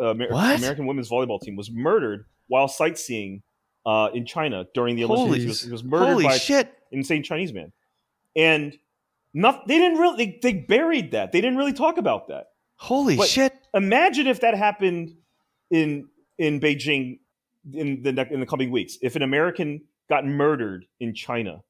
[0.00, 0.58] uh, Amer- What?
[0.58, 3.42] American women's volleyball team, was murdered while sightseeing
[3.86, 5.26] uh, in China during the Olympics.
[5.28, 6.66] Holy, He was, he was murdered holy by shit!
[6.92, 7.72] an insane Chinese man,
[8.36, 8.76] and
[9.32, 11.32] not they didn't really they, they buried that.
[11.32, 12.46] They didn't really talk about that.
[12.76, 13.54] Holy But- shit!
[13.72, 15.14] imagine if that happened
[15.74, 17.18] in in Beijing
[17.72, 18.96] in the ne- in the coming weeks.
[19.02, 21.62] If an American got murdered in China,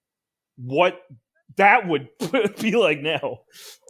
[0.57, 1.01] what
[1.57, 2.09] that would
[2.61, 3.41] be like now?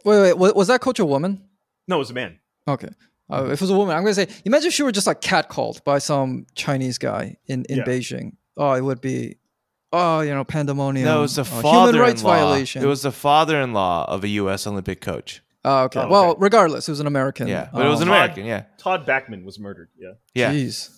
[0.03, 1.43] Wait, wait, wa- was that coach a woman?
[1.87, 2.39] No, it was a man.
[2.67, 2.89] Okay.
[3.31, 5.19] Uh, if it was a woman, I'm gonna say, imagine if she were just like
[5.21, 7.83] catcalled by some Chinese guy in in Yeah.
[7.85, 8.33] Beijing.
[8.57, 9.37] Oh, it would be,
[9.91, 11.05] oh, you know, pandemonium.
[11.05, 11.85] No, it was a uh, father-in-law.
[11.87, 12.83] human rights violation.
[12.83, 14.65] It was the father-in-law of a U.S.
[14.67, 15.41] Olympic coach.
[15.67, 15.99] Oh, okay.
[15.99, 16.37] Oh, Well, okay.
[16.41, 17.47] regardless, it was an American.
[17.47, 18.45] Yeah, but it uh, was an Todd- American.
[18.45, 19.89] Yeah, Todd Bachman was murdered.
[19.97, 20.11] Yeah.
[20.35, 20.53] yeah.
[20.53, 20.89] Jeez.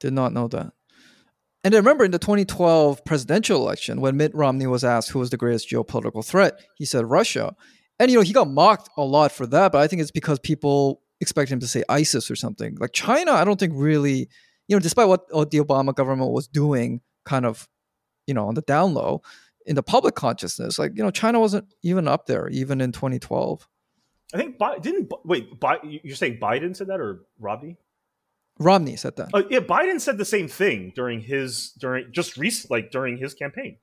[0.00, 0.72] Did not know that.
[1.64, 5.30] And I remember in the 2012 presidential election, when Mitt Romney was asked who was
[5.30, 7.56] the greatest geopolitical threat, he said Russia.
[7.98, 10.38] And, you know, he got mocked a lot for that, but I think it's because
[10.38, 12.76] people expect him to say ISIS or something.
[12.78, 14.28] Like China, I don't think really,
[14.68, 17.66] you know, despite what, what the Obama government was doing kind of,
[18.28, 19.22] you know, on the down low,
[19.66, 23.68] in the public consciousness, like, you know, China wasn't even up there, even in 2012.
[24.34, 25.58] I think Bi- didn't wait.
[25.60, 27.76] Bi- you're saying Biden said that or Romney?
[28.58, 29.28] Romney said that.
[29.34, 33.34] Uh, yeah, Biden said the same thing during his during just recent like during his
[33.34, 33.76] campaign.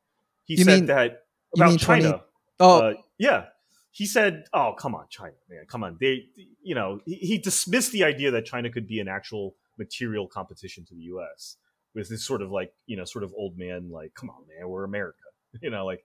[0.45, 1.23] He You said mean- that
[1.55, 2.21] about mean 20 China.
[2.59, 3.45] oh, Uh, yeah,
[3.91, 6.25] he said, "Oh, come on, China, man, come on." They,
[6.63, 10.83] you know, he, he dismissed the idea that China could be an actual material competition
[10.85, 11.57] to the U.S.
[11.93, 14.67] with this sort of like, you know, sort of old man, like, "Come on, man,
[14.67, 15.19] we're America,"
[15.61, 16.03] you know, like.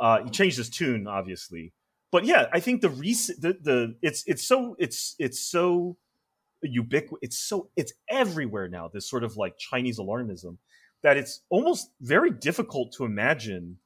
[0.00, 1.72] Uh, he changed his tune, obviously,
[2.10, 5.96] but yeah, I think the recent the, the it's it's so it's it's so
[6.62, 7.18] ubiquitous.
[7.22, 8.88] It's so it's everywhere now.
[8.88, 10.58] This sort of like Chinese alarmism
[11.02, 13.78] that it's almost very difficult to imagine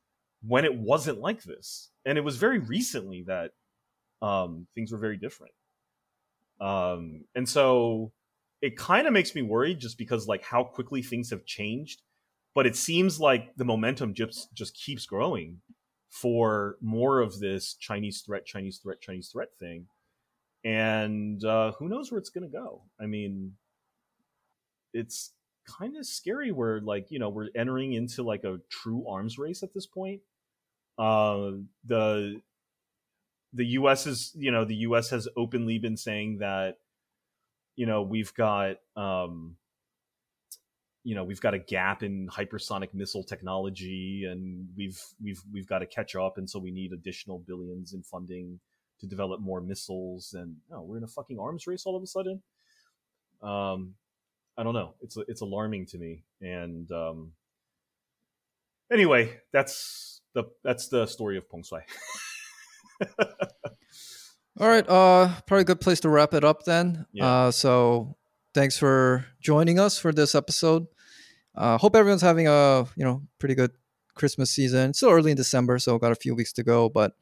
[0.47, 1.91] when it wasn't like this.
[2.05, 3.51] And it was very recently that
[4.23, 5.53] um, things were very different.
[6.61, 8.13] Um, and so
[8.63, 12.03] it kind of makes me worried just because like how quickly things have changed.
[12.55, 15.59] But it seems like the momentum just just keeps growing
[16.11, 19.87] for more of this Chinese threat, Chinese threat, Chinese threat thing.
[20.65, 22.83] And uh, who knows where it's going to go?
[23.01, 23.55] I mean,
[24.93, 25.33] it's
[25.67, 29.63] kind of scary where like you know we're entering into like a true arms race
[29.63, 30.21] at this point
[30.99, 31.53] uh
[31.85, 32.41] the
[33.53, 36.79] the us is you know the us has openly been saying that
[37.77, 39.57] you know we've got um
[41.05, 45.81] you know we've got a gap in hypersonic missile technology and we've we've we've got
[45.81, 48.61] to catch up and so we need additional billions in funding
[49.01, 52.07] to develop more missiles and oh, we're in a fucking arms race all of a
[52.07, 52.43] sudden
[53.43, 53.95] um
[54.57, 54.95] I don't know.
[55.01, 56.25] It's it's alarming to me.
[56.41, 57.33] And um,
[58.93, 61.83] anyway, that's the that's the story of Peng Shuai.
[64.61, 67.07] All right, uh, probably a good place to wrap it up then.
[67.13, 67.27] Yeah.
[67.27, 68.17] Uh, so
[68.55, 70.87] thanks for joining us for this episode.
[71.55, 73.73] Uh, hope everyone's having a you know pretty good
[74.15, 74.91] Christmas season.
[74.91, 77.13] It's still early in December, so got a few weeks to go, but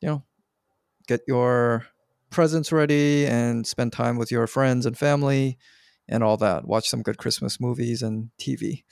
[0.00, 0.24] you know,
[1.06, 1.86] get your
[2.30, 5.58] presents ready and spend time with your friends and family
[6.08, 6.66] and all that.
[6.66, 8.84] Watch some good Christmas movies and TV.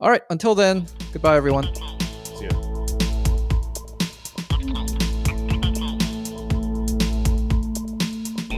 [0.00, 1.68] All right, until then, goodbye, everyone.
[2.24, 2.48] See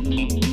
[0.02, 0.49] you.